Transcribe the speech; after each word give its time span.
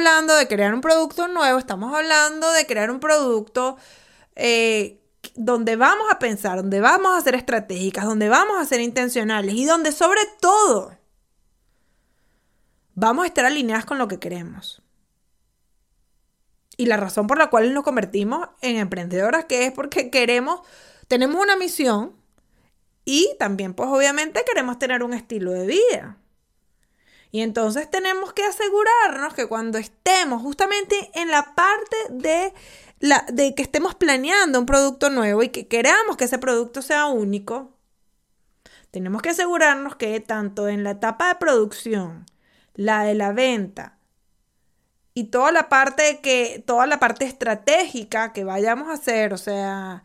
hablando 0.00 0.34
de 0.34 0.48
crear 0.48 0.72
un 0.72 0.80
producto 0.80 1.28
nuevo, 1.28 1.58
estamos 1.58 1.94
hablando 1.94 2.50
de 2.52 2.66
crear 2.66 2.90
un 2.90 3.00
producto 3.00 3.76
eh, 4.34 4.98
donde 5.34 5.76
vamos 5.76 6.06
a 6.10 6.18
pensar, 6.18 6.56
donde 6.56 6.80
vamos 6.80 7.16
a 7.16 7.20
ser 7.20 7.34
estratégicas, 7.34 8.06
donde 8.06 8.30
vamos 8.30 8.58
a 8.58 8.64
ser 8.64 8.80
intencionales 8.80 9.54
y 9.54 9.66
donde 9.66 9.92
sobre 9.92 10.22
todo 10.40 10.96
vamos 12.94 13.24
a 13.24 13.26
estar 13.26 13.44
alineadas 13.44 13.84
con 13.84 13.98
lo 13.98 14.08
que 14.08 14.18
queremos. 14.18 14.82
Y 16.78 16.86
la 16.86 16.96
razón 16.96 17.26
por 17.26 17.36
la 17.36 17.50
cual 17.50 17.74
nos 17.74 17.84
convertimos 17.84 18.48
en 18.62 18.76
emprendedoras, 18.76 19.44
que 19.44 19.66
es 19.66 19.72
porque 19.72 20.10
queremos, 20.10 20.60
tenemos 21.08 21.42
una 21.42 21.56
misión 21.56 22.16
y 23.04 23.36
también 23.38 23.74
pues 23.74 23.90
obviamente 23.90 24.42
queremos 24.48 24.78
tener 24.78 25.02
un 25.02 25.12
estilo 25.12 25.52
de 25.52 25.66
vida. 25.66 26.16
Y 27.30 27.42
entonces 27.42 27.90
tenemos 27.90 28.32
que 28.32 28.44
asegurarnos 28.44 29.34
que 29.34 29.46
cuando 29.46 29.78
estemos 29.78 30.42
justamente 30.42 31.10
en 31.14 31.30
la 31.30 31.54
parte 31.54 31.96
de, 32.10 32.52
la, 32.98 33.24
de 33.32 33.54
que 33.54 33.62
estemos 33.62 33.94
planeando 33.94 34.58
un 34.58 34.66
producto 34.66 35.10
nuevo 35.10 35.42
y 35.42 35.50
que 35.50 35.68
queramos 35.68 36.16
que 36.16 36.24
ese 36.24 36.38
producto 36.38 36.82
sea 36.82 37.06
único, 37.06 37.70
tenemos 38.90 39.22
que 39.22 39.30
asegurarnos 39.30 39.94
que 39.96 40.18
tanto 40.20 40.68
en 40.68 40.82
la 40.82 40.92
etapa 40.92 41.28
de 41.28 41.36
producción, 41.36 42.26
la 42.74 43.04
de 43.04 43.14
la 43.14 43.32
venta, 43.32 44.00
y 45.14 45.24
toda 45.24 45.52
la 45.52 45.68
parte 45.68 46.20
que 46.22 46.62
toda 46.66 46.86
la 46.86 46.98
parte 46.98 47.24
estratégica 47.24 48.32
que 48.32 48.44
vayamos 48.44 48.88
a 48.88 48.94
hacer, 48.94 49.32
o 49.34 49.38
sea, 49.38 50.04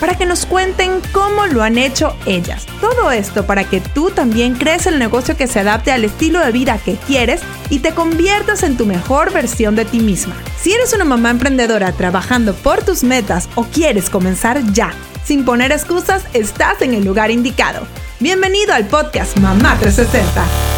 para 0.00 0.16
que 0.16 0.26
nos 0.26 0.46
cuenten 0.46 1.00
cómo 1.12 1.46
lo 1.46 1.62
han 1.62 1.78
hecho 1.78 2.16
ellas. 2.26 2.66
Todo 2.80 3.10
esto 3.10 3.46
para 3.46 3.64
que 3.64 3.80
tú 3.80 4.10
también 4.10 4.54
crees 4.54 4.86
el 4.86 4.98
negocio 4.98 5.36
que 5.36 5.46
se 5.46 5.60
adapte 5.60 5.92
al 5.92 6.04
estilo 6.04 6.40
de 6.40 6.52
vida 6.52 6.78
que 6.84 6.96
quieres 6.96 7.40
y 7.70 7.80
te 7.80 7.92
conviertas 7.92 8.62
en 8.62 8.76
tu 8.76 8.86
mejor 8.86 9.32
versión 9.32 9.76
de 9.76 9.84
ti 9.84 10.00
misma. 10.00 10.36
Si 10.60 10.72
eres 10.72 10.92
una 10.92 11.04
mamá 11.04 11.30
emprendedora 11.30 11.92
trabajando 11.92 12.54
por 12.54 12.82
tus 12.82 13.02
metas 13.02 13.48
o 13.54 13.64
quieres 13.64 14.10
comenzar 14.10 14.62
ya, 14.72 14.92
sin 15.24 15.44
poner 15.44 15.72
excusas, 15.72 16.24
estás 16.32 16.80
en 16.82 16.94
el 16.94 17.04
lugar 17.04 17.30
indicado. 17.30 17.86
Bienvenido 18.20 18.72
al 18.74 18.86
podcast 18.86 19.36
Mamá 19.38 19.76
360. 19.78 20.77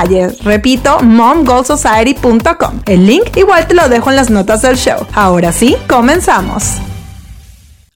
Repito, 0.43 0.99
momgoalsociety.com. 1.01 2.81
El 2.87 3.05
link 3.05 3.37
igual 3.37 3.67
te 3.67 3.75
lo 3.75 3.87
dejo 3.87 4.09
en 4.09 4.15
las 4.15 4.31
notas 4.31 4.63
del 4.63 4.75
show. 4.75 5.05
Ahora 5.13 5.51
sí, 5.51 5.75
comenzamos. 5.87 6.77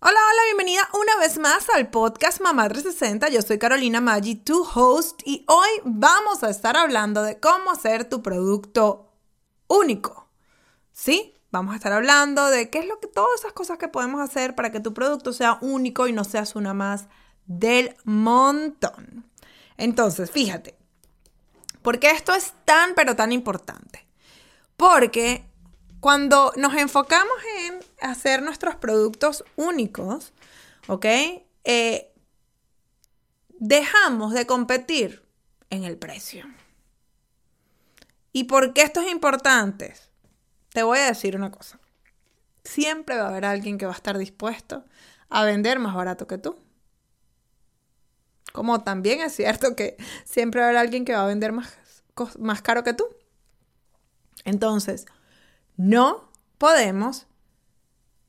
Hola, 0.01 0.19
hola, 0.19 0.41
bienvenida 0.45 0.87
una 0.93 1.17
vez 1.17 1.39
más 1.39 1.67
al 1.73 1.89
podcast 1.89 2.41
Mamá 2.41 2.69
360. 2.69 3.29
Yo 3.29 3.41
soy 3.41 3.57
Carolina 3.57 4.01
Maggi, 4.01 4.35
tu 4.35 4.63
host, 4.75 5.21
y 5.25 5.45
hoy 5.47 5.67
vamos 5.83 6.43
a 6.43 6.51
estar 6.51 6.77
hablando 6.77 7.23
de 7.23 7.39
cómo 7.39 7.71
hacer 7.71 8.07
tu 8.07 8.21
producto 8.21 9.11
único. 9.67 10.29
¿Sí? 10.91 11.33
Vamos 11.49 11.73
a 11.73 11.77
estar 11.77 11.91
hablando 11.91 12.51
de 12.51 12.69
qué 12.69 12.79
es 12.79 12.87
lo 12.87 12.99
que 12.99 13.07
todas 13.07 13.39
esas 13.39 13.53
cosas 13.53 13.79
que 13.79 13.87
podemos 13.87 14.21
hacer 14.21 14.53
para 14.53 14.71
que 14.71 14.79
tu 14.79 14.93
producto 14.93 15.33
sea 15.33 15.57
único 15.61 16.05
y 16.05 16.13
no 16.13 16.23
seas 16.23 16.55
una 16.55 16.75
más 16.75 17.07
del 17.47 17.95
montón. 18.03 19.25
Entonces, 19.77 20.29
fíjate, 20.29 20.77
¿por 21.85 21.99
qué 21.99 22.09
esto 22.09 22.33
es 22.33 22.55
tan 22.65 22.95
pero 22.95 23.15
tan 23.15 23.31
importante? 23.31 24.07
Porque 24.75 25.45
cuando 25.99 26.51
nos 26.57 26.73
enfocamos 26.73 27.37
en 27.59 27.79
hacer 28.01 28.41
nuestros 28.41 28.75
productos 28.75 29.45
únicos, 29.55 30.33
¿ok? 30.87 31.05
Eh, 31.63 32.11
dejamos 33.49 34.33
de 34.33 34.47
competir 34.47 35.23
en 35.69 35.83
el 35.83 35.95
precio. 35.95 36.45
¿Y 38.33 38.45
por 38.45 38.73
qué 38.73 38.81
esto 38.81 39.01
es 39.01 39.11
importante? 39.11 39.93
Te 40.69 40.81
voy 40.81 40.97
a 40.97 41.05
decir 41.05 41.35
una 41.35 41.51
cosa. 41.51 41.79
Siempre 42.63 43.15
va 43.15 43.25
a 43.25 43.29
haber 43.29 43.45
alguien 43.45 43.77
que 43.77 43.85
va 43.85 43.91
a 43.93 43.95
estar 43.95 44.17
dispuesto 44.17 44.85
a 45.29 45.45
vender 45.45 45.77
más 45.77 45.93
barato 45.93 46.25
que 46.25 46.39
tú. 46.39 46.57
Como 48.51 48.83
también 48.83 49.21
es 49.21 49.35
cierto 49.35 49.75
que 49.75 49.97
siempre 50.23 50.63
haber 50.63 50.77
alguien 50.77 51.05
que 51.05 51.13
va 51.13 51.23
a 51.23 51.27
vender 51.27 51.51
más, 51.51 51.77
más 52.39 52.61
caro 52.61 52.83
que 52.83 52.93
tú. 52.93 53.05
Entonces, 54.45 55.05
no 55.77 56.29
podemos 56.57 57.27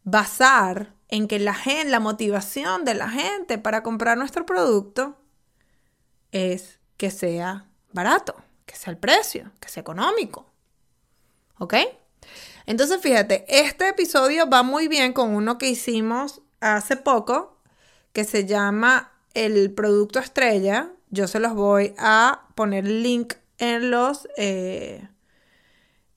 basar 0.03 0.95
en 1.09 1.29
que 1.29 1.39
la, 1.39 1.55
gente, 1.55 1.91
la 1.91 2.01
motivación 2.01 2.85
de 2.85 2.95
la 2.95 3.09
gente 3.09 3.59
para 3.59 3.83
comprar 3.83 4.19
nuestro 4.19 4.47
producto 4.47 5.17
es 6.33 6.81
que 6.97 7.11
sea 7.11 7.67
barato, 7.93 8.35
que 8.65 8.77
sea 8.77 8.91
el 8.91 8.99
precio, 8.99 9.53
que 9.61 9.69
sea 9.69 9.81
económico. 9.81 10.51
¿Ok? 11.59 11.75
Entonces, 12.67 13.01
fíjate, 13.01 13.45
este 13.49 13.89
episodio 13.89 14.49
va 14.49 14.63
muy 14.63 14.89
bien 14.89 15.13
con 15.13 15.35
uno 15.35 15.59
que 15.59 15.69
hicimos 15.69 16.43
hace 16.61 16.97
poco, 16.97 17.61
que 18.13 18.25
se 18.25 18.47
llama 18.47 19.13
el 19.37 19.71
producto 19.73 20.19
estrella. 20.19 20.91
Yo 21.11 21.29
se 21.29 21.41
los 21.41 21.55
voy 21.55 21.95
a 21.99 22.49
poner 22.55 22.87
link 22.87 23.35
en 23.59 23.91
los... 23.91 24.29
Eh, 24.37 25.09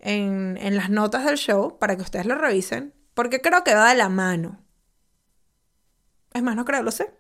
en, 0.02 0.58
en, 0.62 0.78
las 0.78 0.90
notas 0.90 1.26
del 1.26 1.38
show 1.38 1.78
para 1.78 1.98
que 1.98 2.04
ustedes 2.04 2.26
lo 2.26 2.36
revisen, 2.36 2.94
porque 3.14 3.42
creo 3.42 3.66
que 3.66 3.76
va 3.76 3.90
de 3.90 3.96
la 3.96 4.08
mano. 4.08 4.64
Es 6.34 6.42
más, 6.42 6.56
no 6.56 6.64
creo, 6.64 6.84
lo 6.84 6.92
sé, 6.92 7.14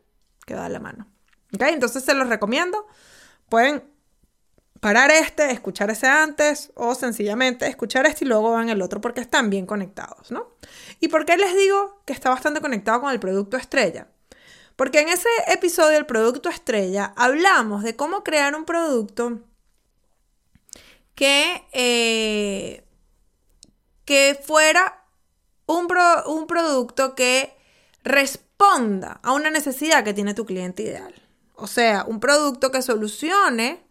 que 0.45 0.55
va 0.55 0.63
de 0.63 0.69
la 0.69 0.79
mano. 0.79 1.05
¿Ok? 1.53 1.63
Entonces 1.63 2.05
se 2.05 2.13
los 2.13 2.29
recomiendo. 2.29 2.87
Pueden 3.49 3.83
parar 4.79 5.11
este, 5.11 5.51
escuchar 5.51 5.89
ese 5.89 6.07
antes 6.07 6.71
o 6.75 6.95
sencillamente 6.95 7.67
escuchar 7.67 8.05
este 8.05 8.23
y 8.23 8.27
luego 8.29 8.51
van 8.51 8.69
el 8.69 8.81
otro 8.81 9.01
porque 9.01 9.19
están 9.19 9.49
bien 9.49 9.65
conectados, 9.65 10.31
¿no? 10.31 10.55
¿Y 11.01 11.09
por 11.09 11.25
qué 11.25 11.35
les 11.35 11.53
digo 11.57 12.01
que 12.05 12.13
está 12.13 12.29
bastante 12.29 12.61
conectado 12.61 13.01
con 13.01 13.11
el 13.11 13.19
producto 13.19 13.57
estrella? 13.57 14.07
Porque 14.79 15.01
en 15.01 15.09
ese 15.09 15.27
episodio 15.47 15.89
del 15.89 16.05
producto 16.05 16.47
estrella 16.47 17.11
hablamos 17.17 17.83
de 17.83 17.97
cómo 17.97 18.23
crear 18.23 18.55
un 18.55 18.63
producto 18.63 19.41
que, 21.15 21.67
eh, 21.73 22.85
que 24.05 24.39
fuera 24.41 25.03
un, 25.65 25.87
pro, 25.87 26.23
un 26.27 26.47
producto 26.47 27.13
que 27.13 27.57
responda 28.05 29.19
a 29.21 29.33
una 29.33 29.49
necesidad 29.49 30.05
que 30.05 30.13
tiene 30.13 30.33
tu 30.33 30.45
cliente 30.45 30.83
ideal. 30.83 31.13
O 31.55 31.67
sea, 31.67 32.05
un 32.07 32.21
producto 32.21 32.71
que 32.71 32.81
solucione, 32.81 33.83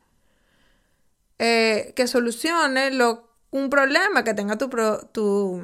eh, 1.38 1.93
que 1.96 2.06
solucione 2.06 2.93
lo, 2.93 3.29
un 3.50 3.69
problema 3.69 4.25
que 4.25 4.32
tenga 4.32 4.56
tu, 4.56 4.70
tu, 5.12 5.62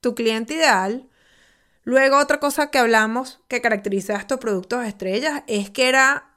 tu 0.00 0.14
cliente 0.14 0.54
ideal. 0.54 1.10
Luego, 1.84 2.18
otra 2.18 2.40
cosa 2.40 2.70
que 2.70 2.78
hablamos 2.78 3.40
que 3.48 3.60
caracteriza 3.60 4.14
a 4.14 4.18
estos 4.18 4.38
productos 4.38 4.86
estrellas 4.86 5.42
es 5.46 5.70
que 5.70 5.88
era 5.88 6.34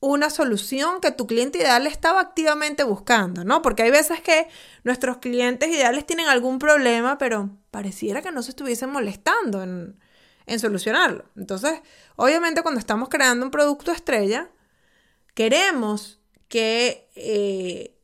una 0.00 0.30
solución 0.30 1.00
que 1.00 1.10
tu 1.10 1.26
cliente 1.26 1.58
ideal 1.58 1.86
estaba 1.86 2.20
activamente 2.20 2.84
buscando, 2.84 3.44
¿no? 3.44 3.60
Porque 3.60 3.82
hay 3.82 3.90
veces 3.90 4.20
que 4.22 4.48
nuestros 4.82 5.18
clientes 5.18 5.68
ideales 5.68 6.06
tienen 6.06 6.26
algún 6.26 6.58
problema, 6.58 7.18
pero 7.18 7.50
pareciera 7.70 8.22
que 8.22 8.32
no 8.32 8.42
se 8.42 8.50
estuviesen 8.50 8.90
molestando 8.90 9.62
en, 9.62 9.98
solucionarlo. 10.58 11.26
Entonces, 11.36 11.80
obviamente 12.16 12.62
cuando 12.62 12.80
estamos 12.80 13.08
creando 13.08 13.44
un 13.44 13.52
producto 13.52 13.92
estrella, 13.92 14.50
queremos 15.34 16.18
que, 16.48 17.08
eh, 17.14 17.96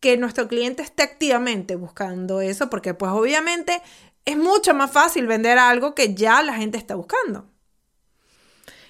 que 0.00 0.16
nuestro 0.16 0.48
cliente 0.48 0.82
esté 0.82 1.04
activamente 1.04 1.76
buscando 1.76 2.40
eso, 2.40 2.68
porque 2.68 2.94
pues 2.94 3.12
obviamente 3.12 3.80
es 4.24 4.36
mucho 4.36 4.74
más 4.74 4.90
fácil 4.90 5.26
vender 5.26 5.58
algo 5.58 5.94
que 5.94 6.14
ya 6.14 6.42
la 6.42 6.54
gente 6.54 6.78
está 6.78 6.94
buscando. 6.94 7.46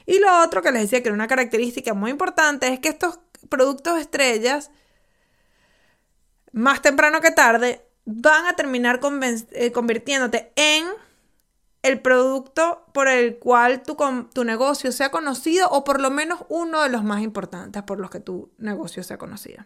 Y 0.07 0.19
lo 0.19 0.43
otro 0.43 0.63
que 0.63 0.73
les 0.73 0.83
decía 0.83 1.03
que 1.03 1.09
era 1.09 1.15
una 1.15 1.29
característica 1.29 1.95
muy 1.95 2.11
importante 2.11 2.69
es 2.69 2.81
que 2.81 2.89
estos 2.89 3.21
productos 3.49 3.99
estrellas, 3.99 4.71
más 6.53 6.83
temprano 6.83 7.21
que 7.21 7.31
tarde, 7.31 7.87
van 8.05 8.47
a 8.47 8.57
terminar 8.57 9.01
eh, 9.53 9.73
convirtiéndote 9.73 10.53
en 10.57 10.87
el 11.83 12.01
producto 12.01 12.87
por 12.93 13.09
el 13.09 13.39
cual 13.39 13.83
tu, 13.83 13.97
tu 14.33 14.45
negocio 14.45 14.93
sea 14.93 15.11
conocido 15.11 15.69
o 15.71 15.85
por 15.85 16.01
lo 16.01 16.11
menos 16.11 16.45
uno 16.49 16.83
de 16.83 16.89
los 16.89 17.05
más 17.05 17.23
importantes 17.23 17.83
por 17.83 17.99
los 17.99 18.11
que 18.11 18.21
tu 18.21 18.53
negocio 18.59 19.03
sea 19.03 19.19
conocido. 19.19 19.65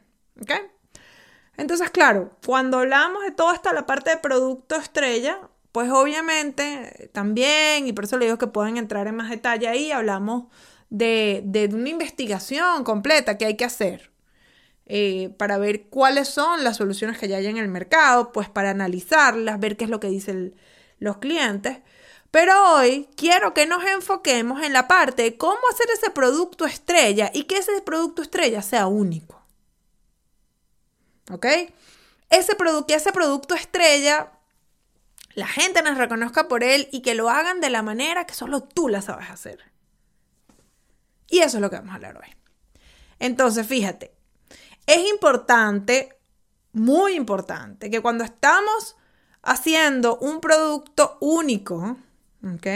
Entonces, 1.56 1.90
claro, 1.90 2.36
cuando 2.44 2.78
hablamos 2.78 3.22
de 3.22 3.30
toda 3.30 3.54
esta 3.54 3.72
la 3.72 3.86
parte 3.86 4.10
de 4.10 4.16
producto 4.18 4.76
estrella, 4.76 5.40
pues 5.76 5.90
obviamente 5.90 7.10
también, 7.12 7.86
y 7.86 7.92
por 7.92 8.04
eso 8.04 8.16
le 8.16 8.24
digo 8.24 8.38
que 8.38 8.46
pueden 8.46 8.78
entrar 8.78 9.08
en 9.08 9.16
más 9.16 9.28
detalle 9.28 9.68
ahí, 9.68 9.90
hablamos 9.92 10.46
de, 10.88 11.68
una 11.70 11.90
investigación 11.90 12.82
completa 12.82 13.36
que 13.36 13.44
hay 13.44 13.58
que 13.58 13.66
hacer 13.66 14.10
eh, 14.86 15.34
para 15.36 15.58
ver 15.58 15.88
cuáles 15.90 16.28
son 16.28 16.64
las 16.64 16.78
soluciones 16.78 17.18
que 17.18 17.28
ya 17.28 17.36
hay 17.36 17.46
en 17.48 17.58
el 17.58 17.68
mercado, 17.68 18.32
pues 18.32 18.48
para 18.48 18.70
analizarlas, 18.70 19.60
ver 19.60 19.76
qué 19.76 19.84
es 19.84 19.90
lo 19.90 20.00
que 20.00 20.08
dicen 20.08 20.54
los 20.98 21.18
clientes. 21.18 21.80
Pero 22.30 22.54
hoy 22.72 23.10
quiero 23.14 23.52
que 23.52 23.66
nos 23.66 23.84
enfoquemos 23.84 24.62
en 24.62 24.72
la 24.72 24.88
parte 24.88 25.24
de 25.24 25.36
cómo 25.36 25.60
hacer 25.70 25.88
ese 25.92 26.10
producto 26.10 26.64
estrella 26.64 27.30
y 27.34 27.42
que 27.42 27.58
ese 27.58 27.82
producto 27.82 28.22
estrella 28.22 28.62
sea 28.62 28.86
único. 28.86 29.44
¿Ok? 31.30 31.44
Ese 32.30 32.56
que 32.88 32.94
ese 32.94 33.12
producto 33.12 33.54
estrella 33.54 34.32
la 35.36 35.46
gente 35.46 35.82
nos 35.82 35.98
reconozca 35.98 36.48
por 36.48 36.64
él 36.64 36.88
y 36.90 37.02
que 37.02 37.14
lo 37.14 37.28
hagan 37.28 37.60
de 37.60 37.68
la 37.68 37.82
manera 37.82 38.24
que 38.24 38.32
solo 38.32 38.62
tú 38.62 38.88
la 38.88 39.02
sabes 39.02 39.28
hacer. 39.28 39.70
Y 41.28 41.40
eso 41.40 41.58
es 41.58 41.60
lo 41.60 41.68
que 41.68 41.76
vamos 41.76 41.92
a 41.92 41.96
hablar 41.96 42.16
hoy. 42.16 42.34
Entonces, 43.18 43.66
fíjate, 43.66 44.14
es 44.86 45.06
importante, 45.10 46.18
muy 46.72 47.14
importante, 47.14 47.90
que 47.90 48.00
cuando 48.00 48.24
estamos 48.24 48.96
haciendo 49.42 50.16
un 50.18 50.40
producto 50.40 51.18
único, 51.20 51.98
¿ok? 52.42 52.66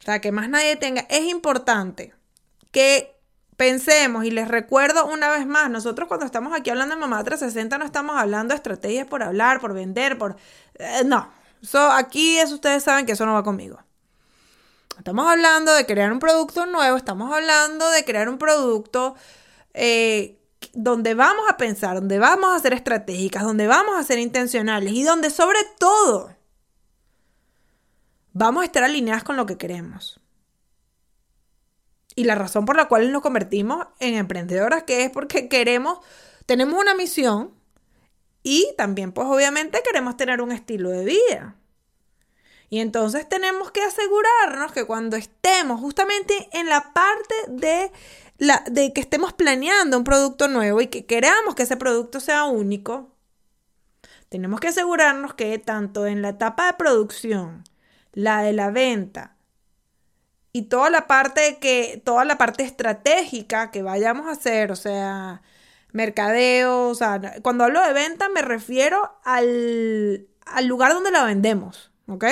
O 0.00 0.02
sea, 0.02 0.20
que 0.22 0.32
más 0.32 0.48
nadie 0.48 0.76
tenga, 0.76 1.02
es 1.10 1.24
importante 1.24 2.14
que 2.70 3.15
Pensemos 3.56 4.26
y 4.26 4.30
les 4.30 4.48
recuerdo 4.48 5.06
una 5.06 5.30
vez 5.30 5.46
más, 5.46 5.70
nosotros 5.70 6.08
cuando 6.08 6.26
estamos 6.26 6.52
aquí 6.54 6.68
hablando 6.68 6.94
de 6.94 7.00
Mamá 7.00 7.24
360 7.24 7.78
no 7.78 7.86
estamos 7.86 8.16
hablando 8.16 8.52
de 8.52 8.56
estrategias 8.56 9.06
por 9.06 9.22
hablar, 9.22 9.60
por 9.60 9.72
vender, 9.72 10.18
por... 10.18 10.36
Eh, 10.74 11.04
no, 11.06 11.30
aquí 11.92 12.38
eso 12.38 12.54
ustedes 12.54 12.82
saben 12.82 13.06
que 13.06 13.12
eso 13.12 13.24
no 13.24 13.32
va 13.32 13.42
conmigo. 13.42 13.78
Estamos 14.98 15.26
hablando 15.30 15.74
de 15.74 15.86
crear 15.86 16.12
un 16.12 16.18
producto 16.18 16.66
nuevo, 16.66 16.98
estamos 16.98 17.32
hablando 17.32 17.88
de 17.90 18.04
crear 18.04 18.28
un 18.28 18.36
producto 18.36 19.14
eh, 19.72 20.38
donde 20.74 21.14
vamos 21.14 21.46
a 21.48 21.56
pensar, 21.56 21.94
donde 21.94 22.18
vamos 22.18 22.54
a 22.54 22.58
ser 22.58 22.74
estratégicas, 22.74 23.42
donde 23.42 23.66
vamos 23.66 23.98
a 23.98 24.04
ser 24.04 24.18
intencionales 24.18 24.92
y 24.92 25.02
donde 25.02 25.30
sobre 25.30 25.60
todo 25.78 26.34
vamos 28.32 28.62
a 28.62 28.66
estar 28.66 28.84
alineadas 28.84 29.24
con 29.24 29.36
lo 29.36 29.46
que 29.46 29.56
queremos 29.56 30.20
y 32.16 32.24
la 32.24 32.34
razón 32.34 32.64
por 32.64 32.76
la 32.76 32.88
cual 32.88 33.12
nos 33.12 33.22
convertimos 33.22 33.86
en 34.00 34.14
emprendedoras, 34.14 34.82
que 34.84 35.04
es 35.04 35.10
porque 35.10 35.48
queremos, 35.48 36.00
tenemos 36.46 36.80
una 36.80 36.94
misión 36.94 37.54
y 38.42 38.74
también 38.76 39.12
pues 39.12 39.28
obviamente 39.28 39.82
queremos 39.84 40.16
tener 40.16 40.40
un 40.40 40.50
estilo 40.50 40.90
de 40.90 41.04
vida. 41.04 41.56
Y 42.70 42.80
entonces 42.80 43.28
tenemos 43.28 43.70
que 43.70 43.82
asegurarnos 43.82 44.72
que 44.72 44.86
cuando 44.86 45.16
estemos 45.16 45.78
justamente 45.78 46.48
en 46.52 46.68
la 46.68 46.92
parte 46.94 47.34
de, 47.48 47.92
la, 48.38 48.64
de 48.68 48.92
que 48.92 49.02
estemos 49.02 49.34
planeando 49.34 49.98
un 49.98 50.04
producto 50.04 50.48
nuevo 50.48 50.80
y 50.80 50.88
que 50.88 51.06
queramos 51.06 51.54
que 51.54 51.64
ese 51.64 51.76
producto 51.76 52.18
sea 52.18 52.46
único, 52.46 53.12
tenemos 54.30 54.58
que 54.58 54.68
asegurarnos 54.68 55.34
que 55.34 55.58
tanto 55.58 56.06
en 56.06 56.22
la 56.22 56.30
etapa 56.30 56.66
de 56.66 56.72
producción, 56.72 57.62
la 58.12 58.42
de 58.42 58.54
la 58.54 58.70
venta, 58.70 59.35
y 60.56 60.62
toda 60.62 60.88
la 60.88 61.06
parte 61.06 61.58
que, 61.58 62.00
toda 62.02 62.24
la 62.24 62.38
parte 62.38 62.62
estratégica 62.62 63.70
que 63.70 63.82
vayamos 63.82 64.26
a 64.26 64.30
hacer, 64.30 64.72
o 64.72 64.76
sea, 64.76 65.42
mercadeo, 65.92 66.88
o 66.88 66.94
sea, 66.94 67.20
cuando 67.42 67.64
hablo 67.64 67.86
de 67.86 67.92
venta 67.92 68.30
me 68.30 68.40
refiero 68.40 69.18
al, 69.22 70.26
lugar 70.62 70.94
donde 70.94 71.10
la 71.10 71.24
vendemos, 71.24 71.92
¿ok? 72.08 72.24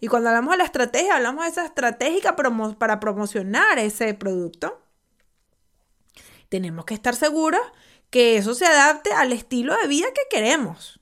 Y 0.00 0.08
cuando 0.08 0.30
hablamos 0.30 0.52
de 0.52 0.56
la 0.56 0.64
estrategia, 0.64 1.16
hablamos 1.16 1.44
de 1.44 1.50
esa 1.50 1.66
estratégica 1.66 2.34
para 2.34 2.98
promocionar 2.98 3.78
ese 3.78 4.14
producto. 4.14 4.80
Tenemos 6.48 6.86
que 6.86 6.94
estar 6.94 7.14
seguros 7.14 7.60
que 8.08 8.38
eso 8.38 8.54
se 8.54 8.64
adapte 8.64 9.12
al 9.12 9.34
estilo 9.34 9.76
de 9.76 9.86
vida 9.86 10.06
que 10.14 10.34
queremos. 10.34 10.98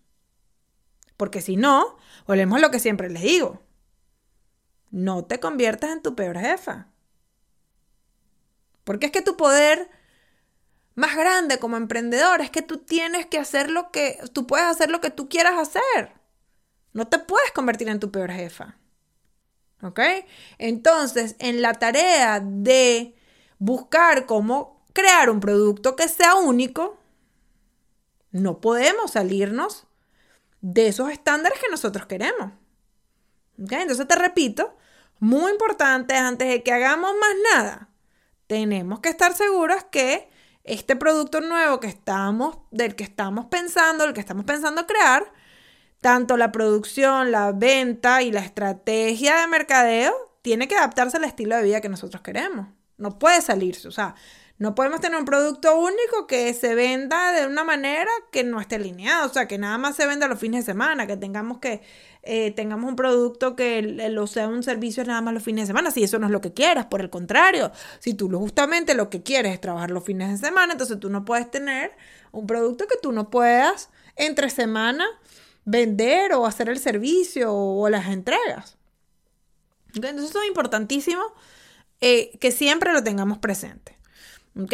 Porque 1.16 1.40
si 1.40 1.54
no, 1.54 1.98
volvemos 2.26 2.58
a 2.58 2.62
lo 2.62 2.72
que 2.72 2.80
siempre 2.80 3.10
les 3.10 3.22
digo 3.22 3.63
no 4.94 5.24
te 5.24 5.40
conviertas 5.40 5.90
en 5.90 6.02
tu 6.02 6.14
peor 6.14 6.38
jefa. 6.38 6.86
Porque 8.84 9.06
es 9.06 9.12
que 9.12 9.22
tu 9.22 9.36
poder 9.36 9.90
más 10.94 11.16
grande 11.16 11.58
como 11.58 11.76
emprendedor 11.76 12.40
es 12.40 12.50
que 12.50 12.62
tú 12.62 12.78
tienes 12.78 13.26
que 13.26 13.38
hacer 13.38 13.70
lo 13.70 13.90
que, 13.90 14.20
tú 14.32 14.46
puedes 14.46 14.66
hacer 14.66 14.90
lo 14.90 15.00
que 15.00 15.10
tú 15.10 15.28
quieras 15.28 15.58
hacer. 15.58 16.12
No 16.92 17.08
te 17.08 17.18
puedes 17.18 17.50
convertir 17.50 17.88
en 17.88 17.98
tu 17.98 18.12
peor 18.12 18.30
jefa. 18.30 18.78
¿Ok? 19.82 19.98
Entonces, 20.58 21.34
en 21.40 21.60
la 21.60 21.74
tarea 21.74 22.38
de 22.40 23.16
buscar 23.58 24.26
cómo 24.26 24.86
crear 24.92 25.28
un 25.28 25.40
producto 25.40 25.96
que 25.96 26.06
sea 26.06 26.36
único, 26.36 27.00
no 28.30 28.60
podemos 28.60 29.10
salirnos 29.10 29.88
de 30.60 30.86
esos 30.86 31.10
estándares 31.10 31.58
que 31.58 31.68
nosotros 31.68 32.06
queremos. 32.06 32.52
¿Ok? 33.60 33.72
Entonces 33.72 34.06
te 34.06 34.14
repito, 34.14 34.76
muy 35.18 35.52
importante, 35.52 36.14
antes 36.16 36.48
de 36.48 36.62
que 36.62 36.72
hagamos 36.72 37.12
más 37.18 37.34
nada, 37.54 37.88
tenemos 38.46 39.00
que 39.00 39.08
estar 39.08 39.34
seguros 39.34 39.84
que 39.90 40.28
este 40.64 40.96
producto 40.96 41.40
nuevo 41.40 41.80
que 41.80 41.86
estamos, 41.86 42.58
del 42.70 42.94
que 42.94 43.04
estamos 43.04 43.46
pensando, 43.46 44.04
el 44.04 44.14
que 44.14 44.20
estamos 44.20 44.44
pensando 44.44 44.86
crear, 44.86 45.30
tanto 46.00 46.36
la 46.36 46.52
producción, 46.52 47.32
la 47.32 47.52
venta 47.52 48.22
y 48.22 48.30
la 48.30 48.40
estrategia 48.40 49.40
de 49.40 49.46
mercadeo 49.46 50.14
tiene 50.42 50.68
que 50.68 50.76
adaptarse 50.76 51.16
al 51.16 51.24
estilo 51.24 51.56
de 51.56 51.62
vida 51.62 51.80
que 51.80 51.88
nosotros 51.88 52.22
queremos. 52.22 52.66
No 52.98 53.18
puede 53.18 53.40
salirse, 53.40 53.88
o 53.88 53.92
sea, 53.92 54.14
no 54.58 54.74
podemos 54.76 55.00
tener 55.00 55.18
un 55.18 55.24
producto 55.24 55.76
único 55.76 56.28
que 56.28 56.54
se 56.54 56.76
venda 56.76 57.32
de 57.32 57.46
una 57.46 57.64
manera 57.64 58.10
que 58.30 58.44
no 58.44 58.60
esté 58.60 58.76
alineado, 58.76 59.28
o 59.28 59.32
sea, 59.32 59.48
que 59.48 59.58
nada 59.58 59.78
más 59.78 59.96
se 59.96 60.06
venda 60.06 60.28
los 60.28 60.38
fines 60.38 60.64
de 60.64 60.72
semana, 60.72 61.08
que 61.08 61.16
tengamos 61.16 61.58
que 61.58 61.82
eh, 62.22 62.52
tengamos 62.52 62.88
un 62.88 62.96
producto 62.96 63.56
que 63.56 63.82
lo 63.82 64.26
sea 64.28 64.46
un 64.46 64.62
servicio 64.62 65.04
nada 65.04 65.20
más 65.20 65.34
los 65.34 65.42
fines 65.42 65.64
de 65.64 65.66
semana, 65.66 65.90
si 65.90 66.04
eso 66.04 66.18
no 66.20 66.26
es 66.26 66.32
lo 66.32 66.40
que 66.40 66.52
quieras, 66.52 66.86
por 66.86 67.00
el 67.00 67.10
contrario, 67.10 67.72
si 67.98 68.14
tú 68.14 68.30
justamente 68.38 68.94
lo 68.94 69.10
que 69.10 69.22
quieres 69.22 69.52
es 69.52 69.60
trabajar 69.60 69.90
los 69.90 70.04
fines 70.04 70.30
de 70.30 70.46
semana, 70.46 70.72
entonces 70.72 71.00
tú 71.00 71.10
no 71.10 71.24
puedes 71.24 71.50
tener 71.50 71.92
un 72.30 72.46
producto 72.46 72.86
que 72.86 72.96
tú 73.02 73.10
no 73.10 73.30
puedas 73.30 73.90
entre 74.16 74.50
semana 74.50 75.04
vender 75.64 76.32
o 76.32 76.46
hacer 76.46 76.68
el 76.68 76.78
servicio 76.78 77.52
o, 77.52 77.88
las 77.88 78.06
entregas. 78.06 78.76
Entonces 79.94 80.30
eso 80.30 80.42
es 80.42 80.48
importantísimo 80.48 81.22
eh, 82.00 82.36
que 82.38 82.52
siempre 82.52 82.92
lo 82.92 83.02
tengamos 83.02 83.38
presente. 83.38 83.93
¿Ok? 84.60 84.72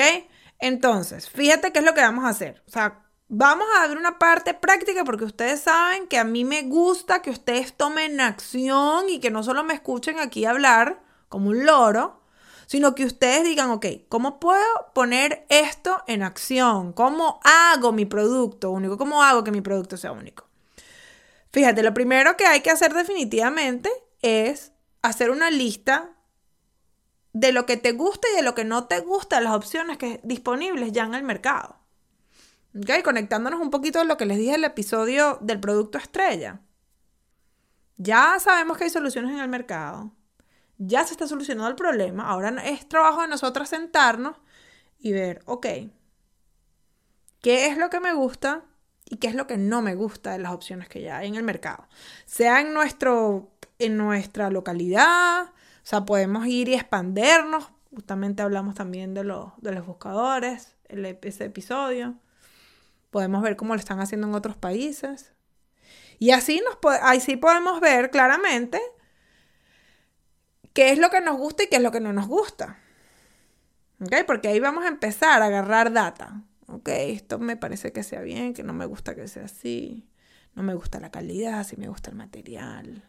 Entonces, 0.58 1.28
fíjate 1.28 1.72
qué 1.72 1.78
es 1.78 1.84
lo 1.84 1.94
que 1.94 2.02
vamos 2.02 2.24
a 2.24 2.28
hacer. 2.28 2.62
O 2.66 2.70
sea, 2.70 3.02
vamos 3.28 3.66
a 3.78 3.86
ver 3.86 3.96
una 3.96 4.18
parte 4.18 4.54
práctica 4.54 5.04
porque 5.04 5.24
ustedes 5.24 5.60
saben 5.60 6.06
que 6.06 6.18
a 6.18 6.24
mí 6.24 6.44
me 6.44 6.62
gusta 6.62 7.22
que 7.22 7.30
ustedes 7.30 7.74
tomen 7.74 8.20
acción 8.20 9.08
y 9.08 9.20
que 9.20 9.30
no 9.30 9.42
solo 9.42 9.64
me 9.64 9.74
escuchen 9.74 10.18
aquí 10.18 10.44
hablar 10.44 11.02
como 11.28 11.50
un 11.50 11.64
loro, 11.64 12.20
sino 12.66 12.94
que 12.94 13.04
ustedes 13.04 13.44
digan, 13.44 13.70
ok, 13.70 13.86
¿cómo 14.08 14.38
puedo 14.38 14.64
poner 14.94 15.46
esto 15.48 16.02
en 16.06 16.22
acción? 16.22 16.92
¿Cómo 16.92 17.40
hago 17.42 17.92
mi 17.92 18.04
producto 18.04 18.70
único? 18.70 18.98
¿Cómo 18.98 19.22
hago 19.22 19.42
que 19.42 19.50
mi 19.50 19.60
producto 19.60 19.96
sea 19.96 20.12
único? 20.12 20.48
Fíjate, 21.52 21.82
lo 21.82 21.94
primero 21.94 22.36
que 22.36 22.46
hay 22.46 22.60
que 22.60 22.70
hacer 22.70 22.94
definitivamente 22.94 23.90
es 24.22 24.72
hacer 25.02 25.30
una 25.30 25.50
lista 25.50 26.10
de 27.32 27.52
lo 27.52 27.66
que 27.66 27.76
te 27.76 27.92
gusta 27.92 28.26
y 28.32 28.36
de 28.36 28.42
lo 28.42 28.54
que 28.54 28.64
no 28.64 28.86
te 28.86 29.00
gusta, 29.00 29.40
las 29.40 29.54
opciones 29.54 29.98
que 29.98 30.20
disponibles 30.24 30.92
ya 30.92 31.04
en 31.04 31.14
el 31.14 31.22
mercado. 31.22 31.76
¿Ok? 32.76 33.02
Conectándonos 33.04 33.60
un 33.60 33.70
poquito 33.70 34.00
a 34.00 34.04
lo 34.04 34.16
que 34.16 34.26
les 34.26 34.38
dije 34.38 34.50
en 34.50 34.56
el 34.56 34.64
episodio 34.64 35.38
del 35.40 35.60
producto 35.60 35.98
estrella. 35.98 36.60
Ya 37.96 38.36
sabemos 38.38 38.78
que 38.78 38.84
hay 38.84 38.90
soluciones 38.90 39.32
en 39.32 39.40
el 39.40 39.48
mercado. 39.48 40.12
Ya 40.78 41.04
se 41.04 41.12
está 41.12 41.26
solucionando 41.26 41.68
el 41.68 41.76
problema. 41.76 42.28
Ahora 42.28 42.48
es 42.64 42.88
trabajo 42.88 43.22
de 43.22 43.28
nosotros 43.28 43.68
sentarnos 43.68 44.36
y 44.98 45.12
ver, 45.12 45.42
ok, 45.44 45.66
¿qué 47.42 47.66
es 47.66 47.76
lo 47.76 47.90
que 47.90 48.00
me 48.00 48.14
gusta 48.14 48.64
y 49.04 49.16
qué 49.16 49.26
es 49.28 49.34
lo 49.34 49.46
que 49.46 49.58
no 49.58 49.82
me 49.82 49.94
gusta 49.94 50.32
de 50.32 50.38
las 50.38 50.52
opciones 50.52 50.88
que 50.88 51.02
ya 51.02 51.18
hay 51.18 51.28
en 51.28 51.34
el 51.34 51.42
mercado? 51.42 51.86
Sea 52.24 52.60
en, 52.60 52.72
nuestro, 52.72 53.50
en 53.78 53.96
nuestra 53.96 54.48
localidad, 54.50 55.52
o 55.82 55.86
sea, 55.86 56.04
podemos 56.04 56.46
ir 56.46 56.68
y 56.68 56.74
expandernos. 56.74 57.70
Justamente 57.94 58.42
hablamos 58.42 58.74
también 58.74 59.14
de 59.14 59.24
los, 59.24 59.52
de 59.58 59.72
los 59.72 59.86
buscadores, 59.86 60.76
en 60.88 61.18
ese 61.22 61.44
episodio. 61.44 62.14
Podemos 63.10 63.42
ver 63.42 63.56
cómo 63.56 63.74
lo 63.74 63.80
están 63.80 64.00
haciendo 64.00 64.28
en 64.28 64.34
otros 64.34 64.56
países. 64.56 65.32
Y 66.18 66.30
así, 66.32 66.62
nos, 66.64 66.78
así 67.02 67.36
podemos 67.36 67.80
ver 67.80 68.10
claramente 68.10 68.80
qué 70.72 70.90
es 70.90 70.98
lo 70.98 71.10
que 71.10 71.20
nos 71.20 71.36
gusta 71.38 71.64
y 71.64 71.66
qué 71.68 71.76
es 71.76 71.82
lo 71.82 71.90
que 71.90 72.00
no 72.00 72.12
nos 72.12 72.28
gusta. 72.28 72.78
¿Ok? 74.00 74.14
Porque 74.26 74.48
ahí 74.48 74.60
vamos 74.60 74.84
a 74.84 74.88
empezar 74.88 75.42
a 75.42 75.46
agarrar 75.46 75.92
data. 75.92 76.42
¿Ok? 76.66 76.88
Esto 76.88 77.38
me 77.38 77.56
parece 77.56 77.92
que 77.92 78.02
sea 78.02 78.20
bien, 78.20 78.54
que 78.54 78.62
no 78.62 78.72
me 78.72 78.86
gusta 78.86 79.14
que 79.14 79.28
sea 79.28 79.46
así. 79.46 80.08
No 80.54 80.62
me 80.62 80.74
gusta 80.74 81.00
la 81.00 81.10
calidad, 81.10 81.66
si 81.66 81.76
me 81.76 81.88
gusta 81.88 82.10
el 82.10 82.16
material. 82.16 83.02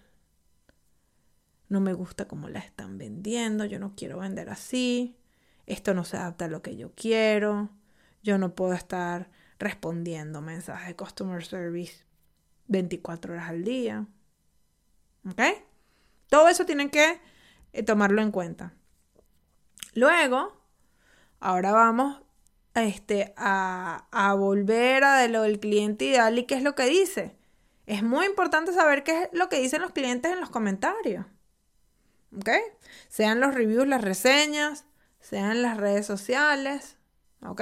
No 1.71 1.79
me 1.79 1.93
gusta 1.93 2.27
cómo 2.27 2.49
la 2.49 2.59
están 2.59 2.97
vendiendo, 2.97 3.63
yo 3.63 3.79
no 3.79 3.93
quiero 3.95 4.19
vender 4.19 4.49
así. 4.49 5.15
Esto 5.65 5.93
no 5.93 6.03
se 6.03 6.17
adapta 6.17 6.43
a 6.43 6.47
lo 6.49 6.61
que 6.61 6.75
yo 6.75 6.91
quiero. 6.95 7.69
Yo 8.23 8.37
no 8.37 8.55
puedo 8.55 8.73
estar 8.73 9.31
respondiendo 9.57 10.41
mensajes 10.41 10.89
de 10.89 10.95
customer 10.97 11.45
service 11.45 12.03
24 12.67 13.31
horas 13.31 13.49
al 13.49 13.63
día. 13.63 14.05
¿Ok? 15.25 15.41
Todo 16.27 16.49
eso 16.49 16.65
tienen 16.65 16.89
que 16.89 17.21
eh, 17.71 17.83
tomarlo 17.83 18.21
en 18.21 18.31
cuenta. 18.31 18.73
Luego, 19.93 20.61
ahora 21.39 21.71
vamos 21.71 22.21
este, 22.75 23.33
a, 23.37 24.07
a 24.11 24.33
volver 24.33 25.05
a 25.05 25.19
de 25.19 25.29
lo 25.29 25.43
del 25.43 25.61
cliente 25.61 26.03
ideal 26.03 26.37
y 26.37 26.43
qué 26.43 26.55
es 26.55 26.63
lo 26.63 26.75
que 26.75 26.87
dice. 26.87 27.37
Es 27.85 28.03
muy 28.03 28.25
importante 28.25 28.73
saber 28.73 29.05
qué 29.05 29.23
es 29.23 29.29
lo 29.31 29.47
que 29.47 29.61
dicen 29.61 29.81
los 29.81 29.91
clientes 29.91 30.33
en 30.33 30.41
los 30.41 30.49
comentarios. 30.49 31.25
¿Ok? 32.35 32.49
Sean 33.09 33.39
los 33.39 33.53
reviews, 33.53 33.87
las 33.87 34.01
reseñas, 34.01 34.85
sean 35.19 35.61
las 35.61 35.77
redes 35.77 36.05
sociales. 36.05 36.97
¿Ok? 37.41 37.61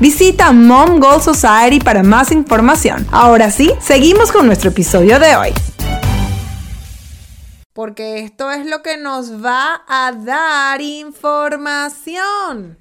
Visita 0.01 0.51
Mom 0.51 0.99
Goal 0.99 1.21
Society 1.21 1.79
para 1.79 2.01
más 2.01 2.31
información. 2.31 3.05
Ahora 3.11 3.51
sí, 3.51 3.71
seguimos 3.79 4.31
con 4.31 4.47
nuestro 4.47 4.71
episodio 4.71 5.19
de 5.19 5.35
hoy. 5.35 5.53
Porque 7.71 8.21
esto 8.21 8.49
es 8.49 8.65
lo 8.65 8.81
que 8.81 8.97
nos 8.97 9.45
va 9.45 9.83
a 9.87 10.11
dar 10.11 10.81
información 10.81 12.79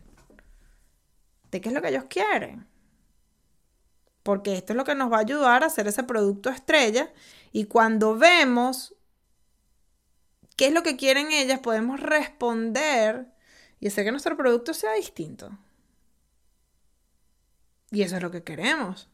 de 1.50 1.60
qué 1.60 1.68
es 1.68 1.74
lo 1.74 1.82
que 1.82 1.88
ellos 1.88 2.04
quieren. 2.08 2.66
Porque 4.22 4.56
esto 4.56 4.72
es 4.72 4.78
lo 4.78 4.84
que 4.84 4.94
nos 4.94 5.12
va 5.12 5.18
a 5.18 5.20
ayudar 5.20 5.62
a 5.62 5.66
hacer 5.66 5.88
ese 5.88 6.04
producto 6.04 6.48
estrella. 6.48 7.12
Y 7.52 7.66
cuando 7.66 8.16
vemos 8.16 8.94
qué 10.56 10.68
es 10.68 10.72
lo 10.72 10.82
que 10.82 10.96
quieren 10.96 11.32
ellas, 11.32 11.60
podemos 11.60 12.00
responder 12.00 13.26
y 13.78 13.88
hacer 13.88 14.06
que 14.06 14.10
nuestro 14.10 14.38
producto 14.38 14.72
sea 14.72 14.94
distinto. 14.94 15.50
Y 17.90 18.02
eso 18.02 18.16
es 18.16 18.22
lo 18.22 18.30
que 18.30 18.42
queremos. 18.42 19.08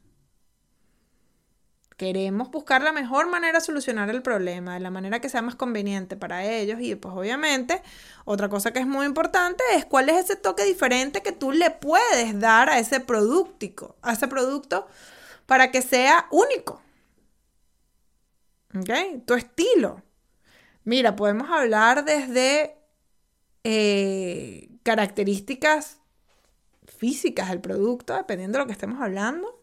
Queremos 1.97 2.51
buscar 2.51 2.83
la 2.83 2.93
mejor 2.93 3.31
manera 3.31 3.59
de 3.59 3.65
solucionar 3.65 4.11
el 4.11 4.21
problema, 4.21 4.75
de 4.75 4.81
la 4.81 4.91
manera 4.91 5.21
que 5.21 5.31
sea 5.31 5.41
más 5.41 5.55
conveniente 5.55 6.15
para 6.15 6.45
ellos. 6.45 6.79
Y 6.81 6.95
pues 6.95 7.15
obviamente, 7.15 7.83
otra 8.27 8.51
cosa 8.51 8.71
que 8.71 8.81
es 8.81 8.87
muy 8.87 9.07
importante 9.07 9.65
es 9.75 9.87
cuál 9.87 10.11
es 10.11 10.25
ese 10.27 10.37
toque 10.37 10.65
diferente 10.65 11.23
que 11.23 11.33
tú 11.33 11.53
le 11.53 11.71
puedes 11.71 12.39
dar 12.39 12.69
a 12.69 12.79
ese 12.79 13.01
producto, 13.01 13.97
a 14.03 14.13
ese 14.13 14.29
producto 14.29 14.87
para 15.47 15.71
que 15.71 15.81
sea 15.81 16.27
único. 16.31 16.83
¿Ok? 18.75 19.25
Tu 19.27 19.33
estilo. 19.33 20.03
Mira, 20.85 21.17
podemos 21.17 21.51
hablar 21.51 22.05
desde 22.05 22.77
eh, 23.65 24.69
características 24.83 25.99
físicas 26.97 27.49
del 27.49 27.61
producto, 27.61 28.15
dependiendo 28.15 28.59
de 28.59 28.65
lo 28.65 28.67
que 28.67 28.73
estemos 28.73 29.01
hablando, 29.01 29.63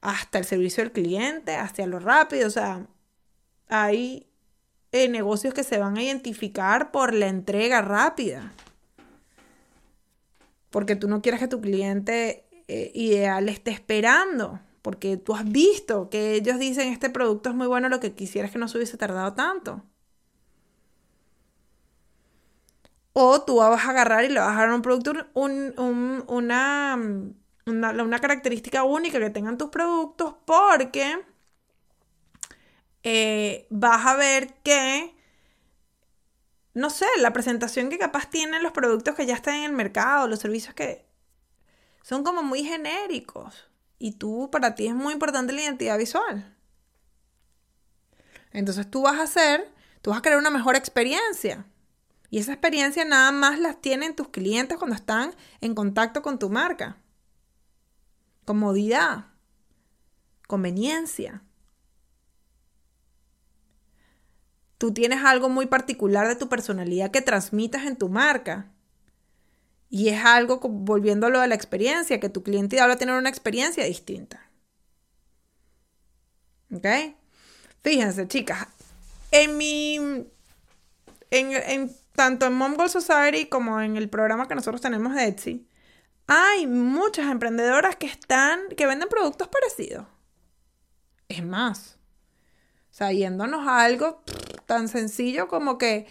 hasta 0.00 0.38
el 0.38 0.44
servicio 0.44 0.82
del 0.82 0.92
cliente, 0.92 1.54
hasta 1.54 1.86
lo 1.86 1.98
rápido, 1.98 2.46
o 2.46 2.50
sea, 2.50 2.86
hay 3.68 4.28
eh, 4.92 5.08
negocios 5.08 5.52
que 5.54 5.64
se 5.64 5.78
van 5.78 5.96
a 5.98 6.02
identificar 6.02 6.90
por 6.90 7.12
la 7.12 7.28
entrega 7.28 7.82
rápida. 7.82 8.52
Porque 10.70 10.96
tú 10.96 11.08
no 11.08 11.22
quieres 11.22 11.40
que 11.40 11.48
tu 11.48 11.60
cliente 11.60 12.44
eh, 12.68 12.90
ideal 12.94 13.48
esté 13.48 13.70
esperando. 13.70 14.60
Porque 14.82 15.16
tú 15.16 15.34
has 15.34 15.44
visto 15.44 16.08
que 16.08 16.34
ellos 16.34 16.58
dicen 16.58 16.92
este 16.92 17.10
producto 17.10 17.50
es 17.50 17.54
muy 17.54 17.66
bueno, 17.66 17.88
lo 17.88 18.00
que 18.00 18.14
quisieras 18.14 18.50
que 18.50 18.58
no 18.58 18.68
se 18.68 18.78
hubiese 18.78 18.96
tardado 18.96 19.34
tanto. 19.34 19.82
O 23.12 23.42
tú 23.42 23.56
vas 23.56 23.84
a 23.84 23.90
agarrar 23.90 24.24
y 24.24 24.28
le 24.28 24.40
vas 24.40 24.56
a 24.56 24.60
dar 24.60 24.72
un 24.72 24.82
producto, 24.82 25.12
una, 25.34 26.96
una, 27.66 28.18
característica 28.20 28.84
única 28.84 29.18
que 29.18 29.30
tengan 29.30 29.58
tus 29.58 29.70
productos 29.70 30.34
porque 30.44 31.20
eh, 33.02 33.66
vas 33.70 34.06
a 34.06 34.16
ver 34.16 34.54
que, 34.62 35.14
no 36.74 36.90
sé, 36.90 37.06
la 37.18 37.32
presentación 37.32 37.90
que 37.90 37.98
capaz 37.98 38.30
tienen 38.30 38.62
los 38.62 38.72
productos 38.72 39.14
que 39.14 39.26
ya 39.26 39.34
están 39.34 39.56
en 39.56 39.64
el 39.64 39.72
mercado, 39.72 40.28
los 40.28 40.38
servicios 40.38 40.74
que 40.74 41.06
son 42.02 42.24
como 42.24 42.42
muy 42.42 42.64
genéricos. 42.64 43.68
Y 43.98 44.12
tú, 44.12 44.48
para 44.50 44.74
ti 44.74 44.86
es 44.86 44.94
muy 44.94 45.12
importante 45.12 45.52
la 45.52 45.62
identidad 45.62 45.98
visual. 45.98 46.54
Entonces 48.52 48.90
tú 48.90 49.02
vas 49.02 49.18
a 49.18 49.24
hacer, 49.24 49.70
tú 50.02 50.10
vas 50.10 50.20
a 50.20 50.22
crear 50.22 50.38
una 50.38 50.50
mejor 50.50 50.76
experiencia. 50.76 51.66
Y 52.30 52.38
esa 52.38 52.52
experiencia 52.52 53.04
nada 53.04 53.32
más 53.32 53.58
las 53.58 53.80
tienen 53.80 54.14
tus 54.14 54.28
clientes 54.28 54.76
cuando 54.76 54.96
están 54.96 55.34
en 55.60 55.74
contacto 55.74 56.22
con 56.22 56.38
tu 56.38 56.50
marca. 56.50 56.98
Comodidad, 58.44 59.26
conveniencia. 60.46 61.42
Tú 64.76 64.92
tienes 64.92 65.24
algo 65.24 65.48
muy 65.48 65.66
particular 65.66 66.28
de 66.28 66.36
tu 66.36 66.48
personalidad 66.48 67.10
que 67.10 67.22
transmitas 67.22 67.84
en 67.84 67.96
tu 67.96 68.08
marca. 68.08 68.70
Y 69.90 70.10
es 70.10 70.22
algo, 70.22 70.60
volviéndolo 70.60 71.40
a 71.40 71.46
la 71.46 71.54
experiencia, 71.54 72.20
que 72.20 72.28
tu 72.28 72.42
cliente 72.42 72.76
va 72.76 72.92
a 72.92 72.96
tener 72.96 73.14
una 73.14 73.30
experiencia 73.30 73.84
distinta. 73.84 74.50
¿Ok? 76.70 76.86
Fíjense, 77.82 78.28
chicas, 78.28 78.68
en 79.30 79.56
mi... 79.56 80.26
En 81.30 81.90
tanto 82.18 82.46
en 82.46 82.54
Mongol 82.54 82.90
Society 82.90 83.46
como 83.46 83.80
en 83.80 83.96
el 83.96 84.10
programa 84.10 84.48
que 84.48 84.56
nosotros 84.56 84.80
tenemos 84.80 85.14
de 85.14 85.28
Etsy, 85.28 85.68
hay 86.26 86.66
muchas 86.66 87.30
emprendedoras 87.30 87.94
que 87.94 88.06
están, 88.06 88.58
que 88.76 88.86
venden 88.86 89.08
productos 89.08 89.46
parecidos. 89.46 90.04
Es 91.28 91.44
más, 91.44 91.96
o 92.90 92.94
sea, 92.94 93.12
yéndonos 93.12 93.68
a 93.68 93.84
algo 93.84 94.24
tan 94.66 94.88
sencillo 94.88 95.46
como 95.46 95.78
que 95.78 96.08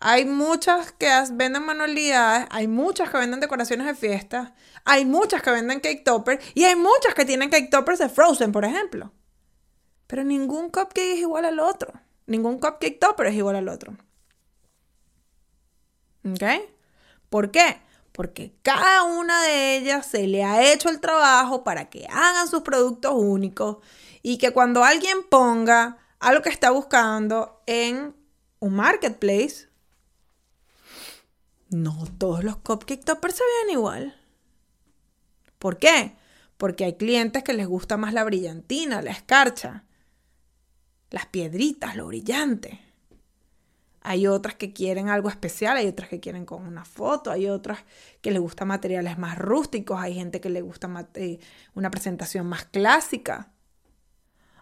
hay 0.00 0.26
muchas 0.26 0.92
que 0.92 1.08
venden 1.32 1.64
manualidades, 1.64 2.46
hay 2.50 2.68
muchas 2.68 3.08
que 3.08 3.16
venden 3.16 3.40
decoraciones 3.40 3.86
de 3.86 3.94
fiestas, 3.94 4.52
hay 4.84 5.06
muchas 5.06 5.40
que 5.40 5.50
venden 5.50 5.80
cake 5.80 6.04
toppers 6.04 6.44
y 6.54 6.64
hay 6.64 6.76
muchas 6.76 7.14
que 7.14 7.24
tienen 7.24 7.48
cake 7.48 7.70
toppers 7.70 8.00
de 8.00 8.10
Frozen, 8.10 8.52
por 8.52 8.66
ejemplo. 8.66 9.14
Pero 10.06 10.24
ningún 10.24 10.68
cupcake 10.68 11.14
es 11.14 11.20
igual 11.20 11.46
al 11.46 11.58
otro. 11.58 11.94
ningún 12.26 12.58
cupcake 12.58 13.00
top, 13.00 13.14
pero 13.16 13.30
es 13.30 13.34
igual 13.34 13.56
al 13.56 13.70
otro. 13.70 13.96
¿Por 17.28 17.50
qué? 17.50 17.80
Porque 18.12 18.52
cada 18.62 19.04
una 19.04 19.42
de 19.44 19.76
ellas 19.76 20.06
se 20.06 20.26
le 20.26 20.42
ha 20.44 20.72
hecho 20.72 20.88
el 20.88 21.00
trabajo 21.00 21.62
para 21.62 21.88
que 21.88 22.06
hagan 22.10 22.48
sus 22.48 22.62
productos 22.62 23.12
únicos 23.14 23.78
y 24.22 24.38
que 24.38 24.52
cuando 24.52 24.84
alguien 24.84 25.22
ponga 25.28 25.98
algo 26.18 26.42
que 26.42 26.48
está 26.48 26.70
buscando 26.70 27.62
en 27.66 28.14
un 28.58 28.74
marketplace, 28.74 29.68
no 31.70 32.06
todos 32.18 32.42
los 32.42 32.56
cupcake 32.56 33.04
toppers 33.04 33.36
se 33.36 33.44
vean 33.44 33.78
igual. 33.78 34.20
¿Por 35.58 35.78
qué? 35.78 36.16
Porque 36.56 36.84
hay 36.84 36.96
clientes 36.96 37.44
que 37.44 37.52
les 37.52 37.66
gusta 37.66 37.96
más 37.96 38.12
la 38.12 38.24
brillantina, 38.24 39.02
la 39.02 39.10
escarcha, 39.10 39.84
las 41.10 41.26
piedritas, 41.26 41.94
lo 41.96 42.06
brillante. 42.06 42.87
Hay 44.00 44.26
otras 44.26 44.54
que 44.54 44.72
quieren 44.72 45.08
algo 45.08 45.28
especial, 45.28 45.76
hay 45.76 45.86
otras 45.88 46.08
que 46.08 46.20
quieren 46.20 46.44
con 46.44 46.66
una 46.66 46.84
foto, 46.84 47.30
hay 47.30 47.48
otras 47.48 47.80
que 48.20 48.30
les 48.30 48.40
gustan 48.40 48.68
materiales 48.68 49.18
más 49.18 49.36
rústicos, 49.36 50.00
hay 50.00 50.14
gente 50.14 50.40
que 50.40 50.50
le 50.50 50.62
gusta 50.62 51.08
eh, 51.14 51.38
una 51.74 51.90
presentación 51.90 52.46
más 52.46 52.64
clásica. 52.64 53.52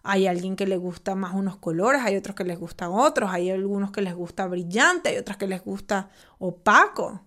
Hay 0.03 0.27
alguien 0.27 0.57
que 0.57 0.67
le 0.67 0.77
gusta 0.77 1.15
más 1.17 1.35
unos 1.35 1.57
colores, 1.57 2.01
hay 2.05 2.17
otros 2.17 2.37
que 2.37 2.45
les 2.45 2.59
gustan 2.59 2.91
otros, 2.93 3.31
hay 3.31 3.51
algunos 3.51 3.91
que 3.91 4.03
les 4.03 4.15
gusta 4.15 4.47
brillante, 4.47 5.11
hay 5.11 5.19
otras 5.19 5.37
que 5.37 5.49
les 5.49 5.63
gusta 5.63 6.11
opaco. 6.39 7.23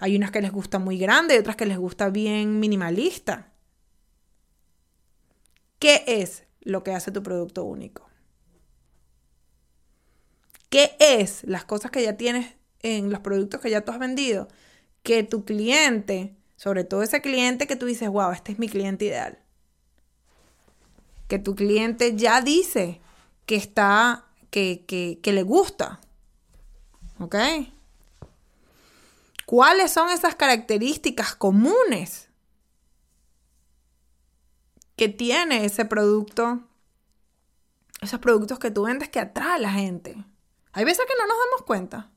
Hay 0.00 0.16
unas 0.16 0.30
que 0.30 0.40
les 0.40 0.52
gusta 0.52 0.78
muy 0.78 0.96
grande 0.96 1.34
y 1.34 1.38
otras 1.38 1.56
que 1.56 1.66
les 1.66 1.76
gusta 1.76 2.08
bien 2.08 2.60
minimalista. 2.60 3.52
¿Qué 5.78 6.04
es 6.06 6.44
lo 6.60 6.82
que 6.84 6.92
hace 6.92 7.10
tu 7.10 7.22
producto 7.22 7.64
único? 7.64 8.08
¿Qué 10.68 10.96
es 10.98 11.44
las 11.44 11.64
cosas 11.64 11.90
que 11.90 12.02
ya 12.02 12.16
tienes 12.16 12.54
en 12.82 13.10
los 13.10 13.20
productos 13.20 13.60
que 13.60 13.70
ya 13.70 13.82
tú 13.82 13.92
has 13.92 13.98
vendido? 13.98 14.48
Que 15.02 15.22
tu 15.22 15.44
cliente, 15.44 16.36
sobre 16.56 16.84
todo 16.84 17.02
ese 17.02 17.20
cliente 17.22 17.66
que 17.66 17.76
tú 17.76 17.86
dices, 17.86 18.08
wow, 18.08 18.32
este 18.32 18.52
es 18.52 18.58
mi 18.58 18.68
cliente 18.68 19.06
ideal 19.06 19.38
que 21.28 21.38
tu 21.38 21.54
cliente 21.54 22.16
ya 22.16 22.40
dice 22.40 23.00
que 23.46 23.54
está, 23.54 24.24
que, 24.50 24.84
que, 24.86 25.32
le 25.32 25.42
gusta. 25.42 26.00
¿Ok? 27.20 27.36
¿Cuáles 29.46 29.92
son 29.92 30.10
esas 30.10 30.34
características 30.34 31.36
comunes 31.36 32.30
que 34.96 35.08
tiene 35.08 35.64
ese 35.64 35.84
producto? 35.84 36.60
Esos 38.00 38.20
productos 38.20 38.58
que 38.58 38.70
tú 38.70 38.84
vendes 38.84 39.08
que 39.08 39.20
atrae 39.20 39.56
a 39.56 39.58
la 39.58 39.72
gente. 39.72 40.16
Hay 40.72 40.84
veces 40.84 41.06
que 41.06 41.14
no 41.18 41.26
nos 41.26 41.36
damos 41.46 41.62
cuenta. 41.66 42.10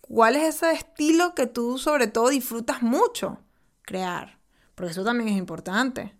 ¿Cuál 0.00 0.36
es 0.36 0.56
ese 0.56 0.72
estilo 0.72 1.34
que 1.34 1.46
tú 1.46 1.78
sobre 1.78 2.06
todo 2.06 2.28
disfrutas 2.28 2.82
mucho 2.82 3.38
crear? 3.82 4.38
Porque 4.74 4.92
eso 4.92 5.04
también 5.04 5.28
es 5.30 5.36
importante. 5.36 6.14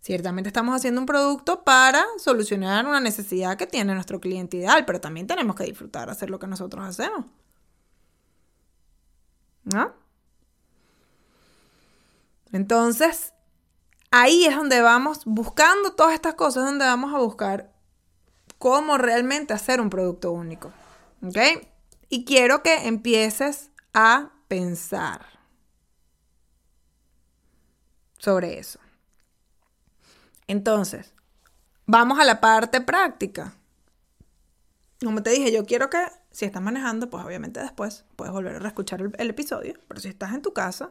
Ciertamente 0.00 0.48
estamos 0.48 0.74
haciendo 0.74 1.00
un 1.00 1.06
producto 1.06 1.62
para 1.62 2.04
solucionar 2.18 2.86
una 2.86 3.00
necesidad 3.00 3.58
que 3.58 3.66
tiene 3.66 3.94
nuestro 3.94 4.20
cliente 4.20 4.56
ideal, 4.56 4.86
pero 4.86 5.00
también 5.00 5.26
tenemos 5.26 5.56
que 5.56 5.64
disfrutar 5.64 6.08
hacer 6.08 6.30
lo 6.30 6.38
que 6.38 6.46
nosotros 6.46 6.84
hacemos. 6.84 7.26
¿No? 9.64 9.92
Entonces, 12.52 13.34
ahí 14.10 14.46
es 14.46 14.56
donde 14.56 14.80
vamos 14.80 15.22
buscando 15.26 15.92
todas 15.92 16.14
estas 16.14 16.34
cosas, 16.34 16.64
donde 16.64 16.86
vamos 16.86 17.14
a 17.14 17.18
buscar 17.18 17.69
cómo 18.60 18.98
realmente 18.98 19.54
hacer 19.54 19.80
un 19.80 19.88
producto 19.88 20.30
único. 20.32 20.70
¿Ok? 21.22 21.38
Y 22.10 22.26
quiero 22.26 22.62
que 22.62 22.86
empieces 22.86 23.70
a 23.94 24.32
pensar 24.48 25.24
sobre 28.18 28.58
eso. 28.58 28.78
Entonces, 30.46 31.14
vamos 31.86 32.20
a 32.20 32.24
la 32.24 32.42
parte 32.42 32.82
práctica. 32.82 33.54
Como 35.02 35.22
te 35.22 35.30
dije, 35.30 35.50
yo 35.52 35.64
quiero 35.64 35.88
que 35.88 36.04
si 36.30 36.44
estás 36.44 36.60
manejando, 36.60 37.08
pues 37.08 37.24
obviamente 37.24 37.60
después 37.60 38.04
puedes 38.14 38.32
volver 38.32 38.56
a 38.56 38.58
reescuchar 38.58 39.00
el, 39.00 39.30
episodio, 39.30 39.80
pero 39.88 40.00
si 40.00 40.08
estás 40.08 40.34
en 40.34 40.42
tu 40.42 40.52
casa 40.52 40.90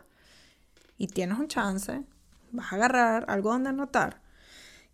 y 0.98 1.06
tienes 1.06 1.38
un 1.38 1.48
chance, 1.48 2.04
vas 2.52 2.74
a 2.74 2.78
agarrar 2.78 3.26
algo 3.28 3.52
donde 3.52 3.70
anotar 3.70 4.28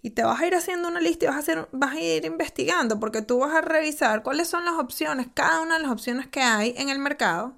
y 0.05 0.11
te 0.11 0.23
vas 0.23 0.39
a 0.39 0.45
ir 0.45 0.53
haciendo 0.53 0.87
una 0.87 0.99
lista 0.99 1.25
y 1.25 1.27
vas 1.29 1.37
a, 1.37 1.39
hacer, 1.39 1.67
vas 1.71 1.93
a 1.93 1.99
ir 1.99 2.25
investigando 2.25 2.99
porque 2.99 3.21
tú 3.21 3.39
vas 3.39 3.55
a 3.55 3.61
revisar 3.61 4.21
cuáles 4.21 4.47
son 4.47 4.63
las 4.63 4.75
opciones, 4.75 5.27
cada 5.33 5.61
una 5.61 5.77
de 5.77 5.83
las 5.83 5.91
opciones 5.91 6.27
que 6.27 6.41
hay 6.41 6.75
en 6.77 6.89
el 6.89 6.99
mercado 6.99 7.55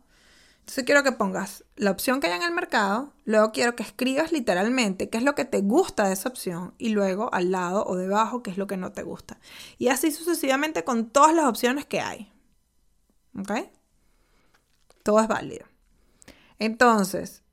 entonces 0.68 0.84
quiero 0.84 1.02
que 1.02 1.14
pongas 1.14 1.64
la 1.78 1.92
opción 1.92 2.20
que 2.20 2.28
hay 2.28 2.34
en 2.34 2.44
el 2.44 2.52
mercado, 2.52 3.14
luego 3.24 3.54
quiero 3.54 3.78
que 3.78 3.84
escribas 3.84 4.34
literalmente 4.34 5.10
qué 5.10 5.18
es 5.18 5.24
lo 5.24 5.34
que 5.34 5.46
te 5.46 5.62
gusta 5.62 6.06
de 6.06 6.14
esa 6.14 6.28
opción 6.28 6.74
y 6.78 6.90
luego 6.90 7.34
al 7.34 7.52
lado 7.52 7.86
o 7.86 7.96
debajo 7.96 8.44
qué 8.44 8.52
es 8.52 8.58
lo 8.58 8.68
que 8.68 8.76
no 8.76 8.92
te 8.92 9.02
gusta. 9.04 9.40
Y 9.78 9.88
así 9.88 10.12
sucesivamente 10.12 10.84
con 10.84 11.10
todas 11.10 11.34
las 11.34 11.46
opciones 11.46 11.86
que 11.86 12.02
hay. 12.02 12.34
¿Ok? 13.40 13.70
Todo 15.04 15.22
es 15.22 15.30
válido. 15.30 15.66
Entonces, 16.60 17.44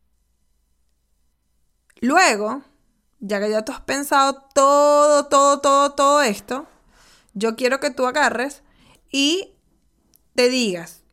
luego, 2.01 2.65
ya 3.27 3.41
que 3.41 3.51
ya 3.51 3.65
tú 3.65 3.73
has 3.73 3.81
pensado 3.81 4.35
todo, 4.55 5.27
todo, 5.29 5.61
todo, 5.61 5.93
todo 5.95 6.23
esto, 6.23 6.67
yo 7.33 7.57
quiero 7.57 7.81
que 7.81 7.91
tú 7.91 8.07
agarres 8.07 8.63
y 9.11 9.55
te 10.35 10.51
digas, 10.51 11.05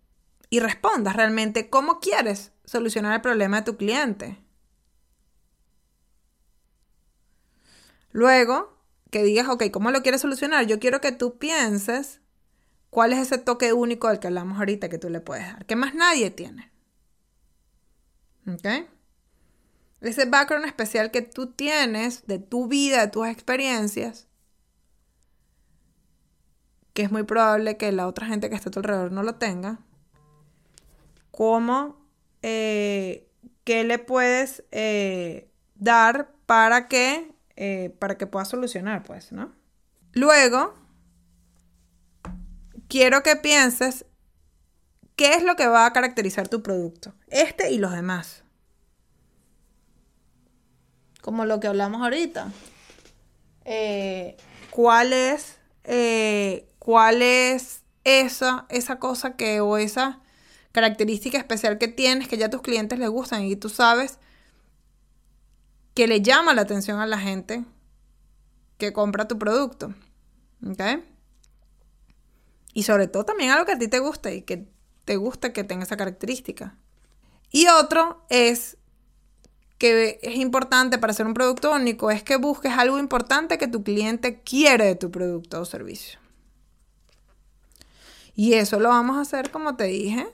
y 0.49 0.59
respondas 0.59 1.15
realmente 1.15 1.69
cómo 1.69 2.01
quieres 2.01 2.51
solucionar 2.65 3.13
el 3.13 3.21
problema 3.21 3.57
de 3.57 3.63
tu 3.63 3.77
cliente. 3.77 4.43
Luego, 8.11 8.77
que 9.09 9.23
digas, 9.23 9.47
ok, 9.47 9.71
¿cómo 9.71 9.91
lo 9.91 10.01
quieres 10.01 10.19
solucionar? 10.19 10.65
Yo 10.67 10.79
quiero 10.79 10.99
que 10.99 11.13
tú 11.13 11.37
pienses 11.37 12.19
cuál 12.89 13.13
es 13.13 13.19
ese 13.19 13.37
toque 13.37 13.71
único 13.71 14.09
del 14.09 14.19
que 14.19 14.27
hablamos 14.27 14.57
ahorita 14.59 14.89
que 14.89 14.97
tú 14.97 15.09
le 15.09 15.21
puedes 15.21 15.45
dar, 15.45 15.65
que 15.65 15.77
más 15.77 15.93
nadie 15.95 16.29
tiene. 16.29 16.73
¿Ok? 18.47 18.67
Ese 20.01 20.25
background 20.25 20.65
especial 20.65 21.11
que 21.11 21.21
tú 21.21 21.51
tienes 21.51 22.25
de 22.25 22.39
tu 22.39 22.67
vida, 22.67 23.01
de 23.01 23.07
tus 23.07 23.27
experiencias, 23.27 24.27
que 26.93 27.03
es 27.03 27.11
muy 27.11 27.23
probable 27.23 27.77
que 27.77 27.91
la 27.91 28.07
otra 28.07 28.25
gente 28.25 28.49
que 28.49 28.55
está 28.55 28.69
a 28.69 28.71
tu 28.71 28.79
alrededor 28.79 29.11
no 29.11 29.23
lo 29.23 29.35
tenga, 29.35 29.79
cómo, 31.29 32.05
eh, 32.41 33.29
qué 33.63 33.83
le 33.83 33.99
puedes 33.99 34.63
eh, 34.71 35.49
dar 35.75 36.33
para 36.45 36.87
que, 36.87 37.33
eh, 37.55 37.95
para 37.99 38.17
que 38.17 38.27
puedas 38.27 38.49
solucionar, 38.49 39.03
pues, 39.03 39.31
¿no? 39.31 39.53
Luego, 40.13 40.75
quiero 42.87 43.23
que 43.23 43.35
pienses 43.35 44.05
qué 45.15 45.35
es 45.35 45.43
lo 45.43 45.55
que 45.55 45.67
va 45.67 45.85
a 45.85 45.93
caracterizar 45.93 46.47
tu 46.47 46.61
producto, 46.63 47.13
este 47.27 47.71
y 47.71 47.77
los 47.77 47.93
demás. 47.93 48.40
Como 51.21 51.45
lo 51.45 51.59
que 51.59 51.67
hablamos 51.67 52.01
ahorita. 52.01 52.51
¿Cuál 54.71 55.13
es, 55.13 55.57
cuál 56.79 57.21
es 57.21 57.81
esa, 58.03 58.65
esa 58.69 58.99
cosa 58.99 59.35
que, 59.35 59.61
o 59.61 59.77
esa 59.77 60.19
característica 60.71 61.37
especial 61.37 61.77
que 61.77 61.87
tienes 61.87 62.27
que 62.27 62.37
ya 62.37 62.47
a 62.47 62.49
tus 62.49 62.61
clientes 62.61 62.97
les 62.97 63.09
gustan 63.09 63.43
y 63.43 63.55
tú 63.55 63.69
sabes 63.69 64.19
que 65.93 66.07
le 66.07 66.21
llama 66.21 66.53
la 66.53 66.61
atención 66.61 66.99
a 66.99 67.05
la 67.05 67.19
gente 67.19 67.65
que 68.77 68.93
compra 68.93 69.27
tu 69.27 69.37
producto. 69.37 69.93
¿Ok? 70.65 70.81
Y 72.73 72.83
sobre 72.83 73.07
todo 73.07 73.25
también 73.25 73.51
algo 73.51 73.65
que 73.65 73.73
a 73.73 73.79
ti 73.79 73.87
te 73.87 73.99
guste 73.99 74.33
y 74.35 74.41
que 74.43 74.67
te 75.03 75.17
guste 75.17 75.51
que 75.51 75.63
tenga 75.63 75.83
esa 75.83 75.97
característica. 75.97 76.77
Y 77.49 77.67
otro 77.67 78.25
es 78.29 78.77
que 79.81 80.19
es 80.21 80.35
importante 80.35 80.99
para 80.99 81.09
hacer 81.09 81.25
un 81.25 81.33
producto 81.33 81.73
único, 81.73 82.11
es 82.11 82.21
que 82.21 82.35
busques 82.35 82.71
algo 82.71 82.99
importante 82.99 83.57
que 83.57 83.67
tu 83.67 83.81
cliente 83.81 84.39
quiere 84.43 84.85
de 84.85 84.95
tu 84.95 85.09
producto 85.09 85.59
o 85.59 85.65
servicio. 85.65 86.19
Y 88.35 88.53
eso 88.53 88.79
lo 88.79 88.89
vamos 88.89 89.17
a 89.17 89.21
hacer, 89.21 89.49
como 89.49 89.75
te 89.77 89.85
dije, 89.85 90.27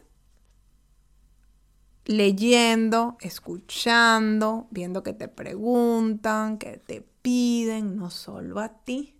leyendo, 2.03 3.15
escuchando, 3.21 4.67
viendo 4.69 5.01
que 5.01 5.13
te 5.13 5.29
preguntan, 5.29 6.57
que 6.57 6.75
te 6.75 7.07
piden, 7.21 7.95
no 7.95 8.09
solo 8.09 8.59
a 8.59 8.83
ti, 8.83 9.17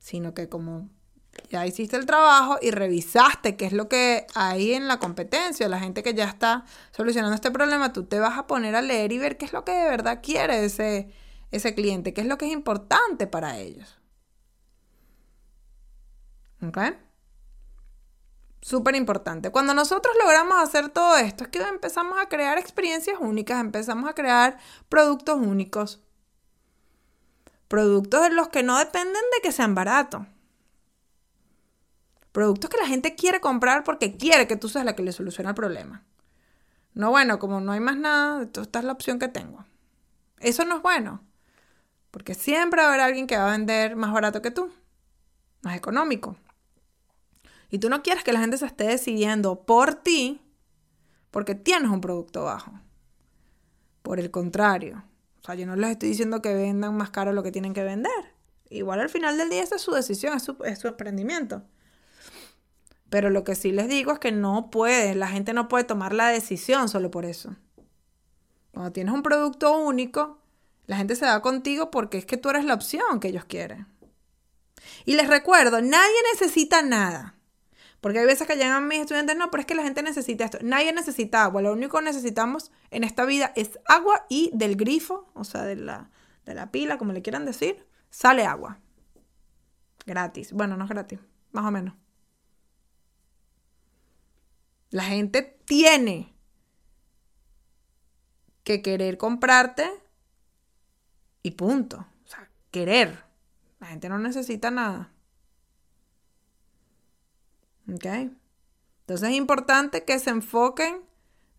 sino 0.00 0.34
que 0.34 0.48
como 0.48 0.90
ya 1.52 1.66
hiciste 1.66 1.96
el 1.96 2.06
trabajo 2.06 2.58
y 2.62 2.70
revisaste 2.70 3.56
qué 3.56 3.66
es 3.66 3.74
lo 3.74 3.86
que 3.86 4.26
hay 4.34 4.72
en 4.72 4.88
la 4.88 4.98
competencia, 4.98 5.68
la 5.68 5.78
gente 5.78 6.02
que 6.02 6.14
ya 6.14 6.24
está 6.24 6.64
solucionando 6.92 7.34
este 7.34 7.50
problema, 7.50 7.92
tú 7.92 8.04
te 8.06 8.18
vas 8.18 8.38
a 8.38 8.46
poner 8.46 8.74
a 8.74 8.80
leer 8.80 9.12
y 9.12 9.18
ver 9.18 9.36
qué 9.36 9.44
es 9.44 9.52
lo 9.52 9.62
que 9.62 9.72
de 9.72 9.84
verdad 9.90 10.20
quiere 10.22 10.64
ese, 10.64 11.12
ese 11.50 11.74
cliente, 11.74 12.14
qué 12.14 12.22
es 12.22 12.26
lo 12.26 12.38
que 12.38 12.46
es 12.46 12.52
importante 12.52 13.26
para 13.26 13.58
ellos. 13.58 14.00
¿Ok? 16.66 16.78
Súper 18.62 18.94
importante. 18.94 19.50
Cuando 19.50 19.74
nosotros 19.74 20.14
logramos 20.18 20.56
hacer 20.58 20.88
todo 20.88 21.18
esto, 21.18 21.44
es 21.44 21.50
que 21.50 21.58
empezamos 21.58 22.18
a 22.18 22.30
crear 22.30 22.56
experiencias 22.56 23.18
únicas, 23.20 23.60
empezamos 23.60 24.08
a 24.08 24.14
crear 24.14 24.56
productos 24.88 25.36
únicos. 25.36 26.00
Productos 27.68 28.22
de 28.22 28.30
los 28.30 28.48
que 28.48 28.62
no 28.62 28.78
dependen 28.78 29.22
de 29.34 29.42
que 29.42 29.52
sean 29.52 29.74
baratos. 29.74 30.31
Productos 32.32 32.70
que 32.70 32.78
la 32.78 32.86
gente 32.86 33.14
quiere 33.14 33.40
comprar 33.40 33.84
porque 33.84 34.16
quiere 34.16 34.48
que 34.48 34.56
tú 34.56 34.68
seas 34.68 34.84
la 34.84 34.96
que 34.96 35.02
le 35.02 35.12
soluciona 35.12 35.50
el 35.50 35.56
problema. 35.56 36.02
No, 36.94 37.10
bueno, 37.10 37.38
como 37.38 37.60
no 37.60 37.72
hay 37.72 37.80
más 37.80 37.96
nada, 37.96 38.42
esta 38.42 38.78
es 38.78 38.84
la 38.84 38.92
opción 38.92 39.18
que 39.18 39.28
tengo. 39.28 39.64
Eso 40.40 40.64
no 40.64 40.76
es 40.76 40.82
bueno. 40.82 41.22
Porque 42.10 42.34
siempre 42.34 42.82
va 42.82 42.88
a 42.88 42.88
haber 42.90 43.00
alguien 43.00 43.26
que 43.26 43.36
va 43.36 43.48
a 43.48 43.52
vender 43.52 43.96
más 43.96 44.12
barato 44.12 44.42
que 44.42 44.50
tú, 44.50 44.70
más 45.62 45.76
económico. 45.76 46.36
Y 47.70 47.78
tú 47.78 47.88
no 47.88 48.02
quieres 48.02 48.22
que 48.22 48.34
la 48.34 48.40
gente 48.40 48.58
se 48.58 48.66
esté 48.66 48.84
decidiendo 48.84 49.64
por 49.64 49.94
ti 49.94 50.42
porque 51.30 51.54
tienes 51.54 51.90
un 51.90 52.02
producto 52.02 52.44
bajo. 52.44 52.72
Por 54.02 54.20
el 54.20 54.30
contrario. 54.30 55.04
O 55.40 55.44
sea, 55.44 55.54
yo 55.54 55.66
no 55.66 55.74
les 55.74 55.90
estoy 55.90 56.10
diciendo 56.10 56.42
que 56.42 56.54
vendan 56.54 56.96
más 56.96 57.10
caro 57.10 57.32
lo 57.32 57.42
que 57.42 57.50
tienen 57.52 57.72
que 57.72 57.82
vender. 57.82 58.34
Igual 58.68 59.00
al 59.00 59.08
final 59.08 59.38
del 59.38 59.48
día 59.48 59.62
esa 59.62 59.76
es 59.76 59.82
su 59.82 59.92
decisión, 59.92 60.36
es 60.36 60.42
su, 60.42 60.56
es 60.64 60.78
su 60.78 60.88
emprendimiento. 60.88 61.62
Pero 63.12 63.28
lo 63.28 63.44
que 63.44 63.54
sí 63.54 63.72
les 63.72 63.90
digo 63.90 64.12
es 64.12 64.18
que 64.18 64.32
no 64.32 64.70
puede, 64.70 65.14
la 65.14 65.28
gente 65.28 65.52
no 65.52 65.68
puede 65.68 65.84
tomar 65.84 66.14
la 66.14 66.28
decisión 66.28 66.88
solo 66.88 67.10
por 67.10 67.26
eso. 67.26 67.54
Cuando 68.70 68.90
tienes 68.90 69.12
un 69.12 69.22
producto 69.22 69.78
único, 69.78 70.38
la 70.86 70.96
gente 70.96 71.14
se 71.14 71.26
va 71.26 71.42
contigo 71.42 71.90
porque 71.90 72.16
es 72.16 72.24
que 72.24 72.38
tú 72.38 72.48
eres 72.48 72.64
la 72.64 72.72
opción 72.72 73.20
que 73.20 73.28
ellos 73.28 73.44
quieren. 73.44 73.86
Y 75.04 75.14
les 75.14 75.28
recuerdo, 75.28 75.82
nadie 75.82 76.14
necesita 76.32 76.80
nada. 76.80 77.34
Porque 78.00 78.20
hay 78.20 78.24
veces 78.24 78.46
que 78.46 78.56
llegan 78.56 78.88
mis 78.88 79.00
estudiantes, 79.00 79.36
no, 79.36 79.50
pero 79.50 79.60
es 79.60 79.66
que 79.66 79.74
la 79.74 79.82
gente 79.82 80.02
necesita 80.02 80.46
esto. 80.46 80.56
Nadie 80.62 80.94
necesita 80.94 81.44
agua. 81.44 81.60
Lo 81.60 81.74
único 81.74 81.98
que 81.98 82.04
necesitamos 82.04 82.72
en 82.90 83.04
esta 83.04 83.26
vida 83.26 83.52
es 83.56 83.78
agua 83.84 84.24
y 84.30 84.50
del 84.54 84.74
grifo, 84.74 85.30
o 85.34 85.44
sea, 85.44 85.64
de 85.64 85.76
la, 85.76 86.08
de 86.46 86.54
la 86.54 86.70
pila, 86.70 86.96
como 86.96 87.12
le 87.12 87.20
quieran 87.20 87.44
decir, 87.44 87.86
sale 88.08 88.46
agua. 88.46 88.80
Gratis. 90.06 90.54
Bueno, 90.54 90.78
no 90.78 90.84
es 90.84 90.90
gratis, 90.90 91.18
más 91.50 91.66
o 91.66 91.70
menos. 91.70 91.94
La 94.92 95.04
gente 95.04 95.42
tiene 95.64 96.34
que 98.62 98.82
querer 98.82 99.16
comprarte 99.16 99.90
y 101.42 101.52
punto. 101.52 102.06
O 102.24 102.28
sea, 102.28 102.50
querer. 102.70 103.24
La 103.80 103.86
gente 103.86 104.10
no 104.10 104.18
necesita 104.18 104.70
nada. 104.70 105.10
¿Ok? 107.90 108.04
Entonces 108.04 109.30
es 109.30 109.34
importante 109.34 110.04
que 110.04 110.18
se 110.18 110.28
enfoquen 110.28 111.00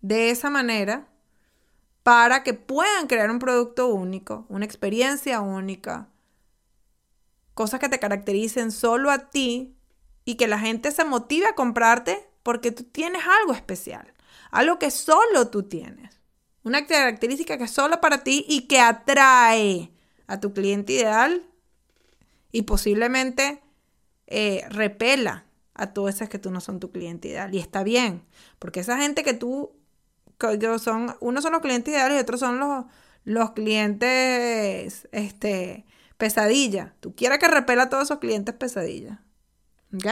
de 0.02 0.30
esa 0.30 0.52
manera 0.52 1.08
para 2.04 2.44
que 2.44 2.54
puedan 2.54 3.08
crear 3.08 3.32
un 3.32 3.40
producto 3.40 3.88
único, 3.88 4.46
una 4.48 4.66
experiencia 4.66 5.42
única, 5.42 6.08
cosas 7.56 7.80
que 7.80 7.90
te 7.90 8.00
caractericen 8.00 8.72
solo 8.72 9.10
a 9.10 9.32
ti 9.32 9.76
y 10.24 10.36
que 10.36 10.48
la 10.48 10.60
gente 10.60 10.92
se 10.92 11.04
motive 11.04 11.48
a 11.48 11.56
comprarte 11.56 12.30
porque 12.44 12.72
tú 12.72 12.84
tienes 12.84 13.24
algo 13.42 13.54
especial, 13.54 14.14
algo 14.52 14.78
que 14.78 14.92
solo 14.92 15.48
tú 15.50 15.64
tienes, 15.64 16.20
una 16.64 16.86
característica 16.86 17.58
que 17.58 17.66
es 17.66 17.72
solo 17.72 18.00
para 18.00 18.24
ti 18.24 18.46
y 18.48 18.68
que 18.68 18.80
atrae 18.80 19.92
a 20.28 20.40
tu 20.40 20.54
cliente 20.54 20.94
ideal 20.94 21.44
y 22.52 22.62
posiblemente 22.64 23.62
eh, 24.28 24.64
repela 24.70 25.46
a 25.74 25.94
todos 25.94 26.16
esos 26.16 26.30
que 26.30 26.40
tú 26.40 26.52
no 26.52 26.62
son 26.62 26.80
tu 26.80 26.92
cliente 26.92 27.30
ideal. 27.30 27.54
Y 27.54 27.60
está 27.60 27.84
bien, 27.84 28.24
porque 28.60 28.80
esa 28.80 28.98
gente 28.98 29.24
que 29.24 29.34
tú, 29.34 29.72
que 30.38 30.80
son, 30.80 31.16
unos 31.20 31.44
son 31.44 31.54
los 31.54 31.62
clientes 31.62 31.94
ideales 31.94 32.18
y 32.18 32.22
otros 32.22 32.40
son 32.40 32.60
los, 32.60 32.86
los 33.26 33.52
clientes, 33.52 35.08
este, 35.12 35.86
pesadilla. 36.18 36.96
Tú 37.00 37.16
quieres 37.16 37.40
que 37.40 37.48
repela 37.48 37.84
a 37.84 37.90
todos 37.90 38.06
esos 38.06 38.20
clientes 38.20 38.56
pesadilla. 38.56 39.22
¿Ok? 39.94 40.08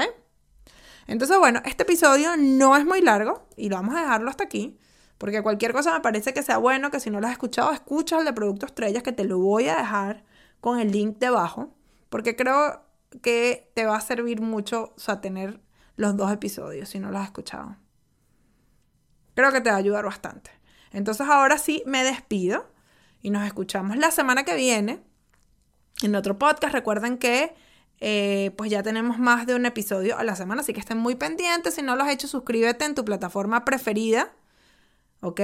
Entonces, 1.07 1.37
bueno, 1.37 1.61
este 1.65 1.83
episodio 1.83 2.37
no 2.37 2.75
es 2.75 2.85
muy 2.85 3.01
largo 3.01 3.47
y 3.57 3.69
lo 3.69 3.75
vamos 3.75 3.95
a 3.95 4.01
dejarlo 4.01 4.29
hasta 4.29 4.43
aquí. 4.43 4.77
Porque 5.17 5.43
cualquier 5.43 5.73
cosa 5.73 5.93
me 5.93 5.99
parece 5.99 6.33
que 6.33 6.41
sea 6.41 6.57
bueno, 6.57 6.89
que 6.89 6.99
si 6.99 7.11
no 7.11 7.21
lo 7.21 7.27
has 7.27 7.33
escuchado, 7.33 7.71
escucha 7.71 8.17
el 8.17 8.25
de 8.25 8.33
Producto 8.33 8.65
Estrellas, 8.65 9.03
que 9.03 9.11
te 9.11 9.23
lo 9.23 9.37
voy 9.37 9.67
a 9.67 9.75
dejar 9.75 10.23
con 10.59 10.79
el 10.79 10.91
link 10.91 11.19
debajo. 11.19 11.75
Porque 12.09 12.35
creo 12.35 12.85
que 13.21 13.71
te 13.75 13.85
va 13.85 13.97
a 13.97 14.01
servir 14.01 14.41
mucho, 14.41 14.95
o 15.07 15.17
tener 15.19 15.61
los 15.95 16.17
dos 16.17 16.31
episodios 16.31 16.89
si 16.89 16.99
no 16.99 17.11
los 17.11 17.21
has 17.21 17.27
escuchado. 17.27 17.75
Creo 19.35 19.51
que 19.51 19.61
te 19.61 19.69
va 19.69 19.75
a 19.75 19.79
ayudar 19.79 20.05
bastante. 20.05 20.51
Entonces 20.91 21.27
ahora 21.27 21.57
sí 21.57 21.83
me 21.85 22.03
despido 22.03 22.71
y 23.21 23.29
nos 23.29 23.45
escuchamos 23.45 23.97
la 23.97 24.11
semana 24.11 24.43
que 24.43 24.55
viene 24.55 25.03
en 26.01 26.15
otro 26.15 26.37
podcast. 26.39 26.73
Recuerden 26.73 27.17
que 27.17 27.53
eh, 28.03 28.51
pues 28.57 28.71
ya 28.71 28.81
tenemos 28.81 29.19
más 29.19 29.45
de 29.45 29.53
un 29.53 29.67
episodio 29.67 30.17
a 30.17 30.23
la 30.23 30.35
semana, 30.35 30.61
así 30.61 30.73
que 30.73 30.79
estén 30.79 30.97
muy 30.97 31.13
pendientes. 31.15 31.75
Si 31.75 31.83
no 31.83 31.95
lo 31.95 32.03
has 32.03 32.09
hecho, 32.09 32.27
suscríbete 32.27 32.83
en 32.85 32.95
tu 32.95 33.05
plataforma 33.05 33.63
preferida. 33.63 34.33
¿Ok? 35.21 35.41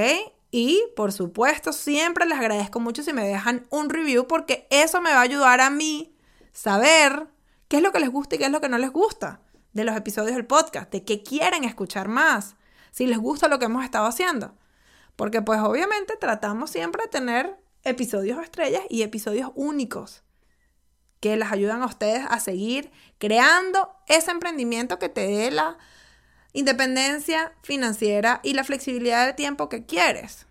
Y 0.49 0.81
por 0.95 1.13
supuesto, 1.13 1.71
siempre 1.71 2.25
les 2.25 2.39
agradezco 2.39 2.79
mucho 2.79 3.03
si 3.03 3.13
me 3.13 3.27
dejan 3.27 3.67
un 3.69 3.89
review 3.89 4.25
porque 4.27 4.67
eso 4.71 5.01
me 5.01 5.11
va 5.11 5.19
a 5.19 5.21
ayudar 5.21 5.61
a 5.61 5.69
mí 5.69 6.15
saber 6.51 7.27
qué 7.67 7.77
es 7.77 7.83
lo 7.83 7.91
que 7.91 7.99
les 7.99 8.09
gusta 8.09 8.35
y 8.35 8.37
qué 8.39 8.45
es 8.45 8.51
lo 8.51 8.59
que 8.59 8.69
no 8.69 8.79
les 8.79 8.91
gusta 8.91 9.41
de 9.73 9.83
los 9.83 9.95
episodios 9.95 10.35
del 10.35 10.47
podcast, 10.47 10.91
de 10.91 11.03
qué 11.03 11.21
quieren 11.21 11.63
escuchar 11.63 12.07
más, 12.07 12.55
si 12.89 13.05
les 13.05 13.19
gusta 13.19 13.47
lo 13.47 13.59
que 13.59 13.65
hemos 13.65 13.83
estado 13.83 14.07
haciendo. 14.07 14.55
Porque 15.15 15.43
pues 15.43 15.59
obviamente 15.59 16.15
tratamos 16.19 16.71
siempre 16.71 17.03
de 17.03 17.09
tener 17.09 17.55
episodios 17.83 18.41
estrellas 18.41 18.81
y 18.89 19.03
episodios 19.03 19.51
únicos 19.53 20.23
que 21.19 21.35
les 21.35 21.51
ayudan 21.51 21.81
a 21.81 21.85
ustedes 21.85 22.25
a 22.29 22.39
seguir 22.39 22.91
creando 23.17 23.95
ese 24.07 24.31
emprendimiento 24.31 24.99
que 24.99 25.09
te 25.09 25.27
dé 25.27 25.51
la 25.51 25.77
independencia 26.53 27.53
financiera 27.63 28.39
y 28.43 28.53
la 28.53 28.63
flexibilidad 28.63 29.25
de 29.25 29.33
tiempo 29.33 29.69
que 29.69 29.85
quieres. 29.85 30.47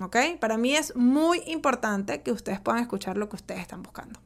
¿Ok? 0.00 0.16
Para 0.40 0.56
mí 0.56 0.76
es 0.76 0.94
muy 0.94 1.42
importante 1.46 2.22
que 2.22 2.30
ustedes 2.30 2.60
puedan 2.60 2.82
escuchar 2.82 3.16
lo 3.16 3.28
que 3.28 3.36
ustedes 3.36 3.60
están 3.60 3.82
buscando. 3.82 4.20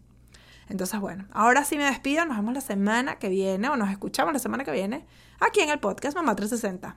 Entonces, 0.69 1.01
bueno, 1.01 1.27
ahora 1.33 1.65
sí 1.65 1.77
me 1.77 1.85
despido. 1.85 2.25
Nos 2.25 2.37
vemos 2.37 2.55
la 2.55 2.61
semana 2.61 3.19
que 3.19 3.29
viene 3.29 3.69
o 3.69 3.77
nos 3.77 3.91
escuchamos 3.91 4.33
la 4.33 4.39
semana 4.39 4.65
que 4.65 4.71
viene 4.71 5.07
aquí 5.41 5.61
en 5.61 5.71
el 5.71 5.81
podcast 5.81 6.17
Mamá 6.17 6.37
360. 6.37 6.97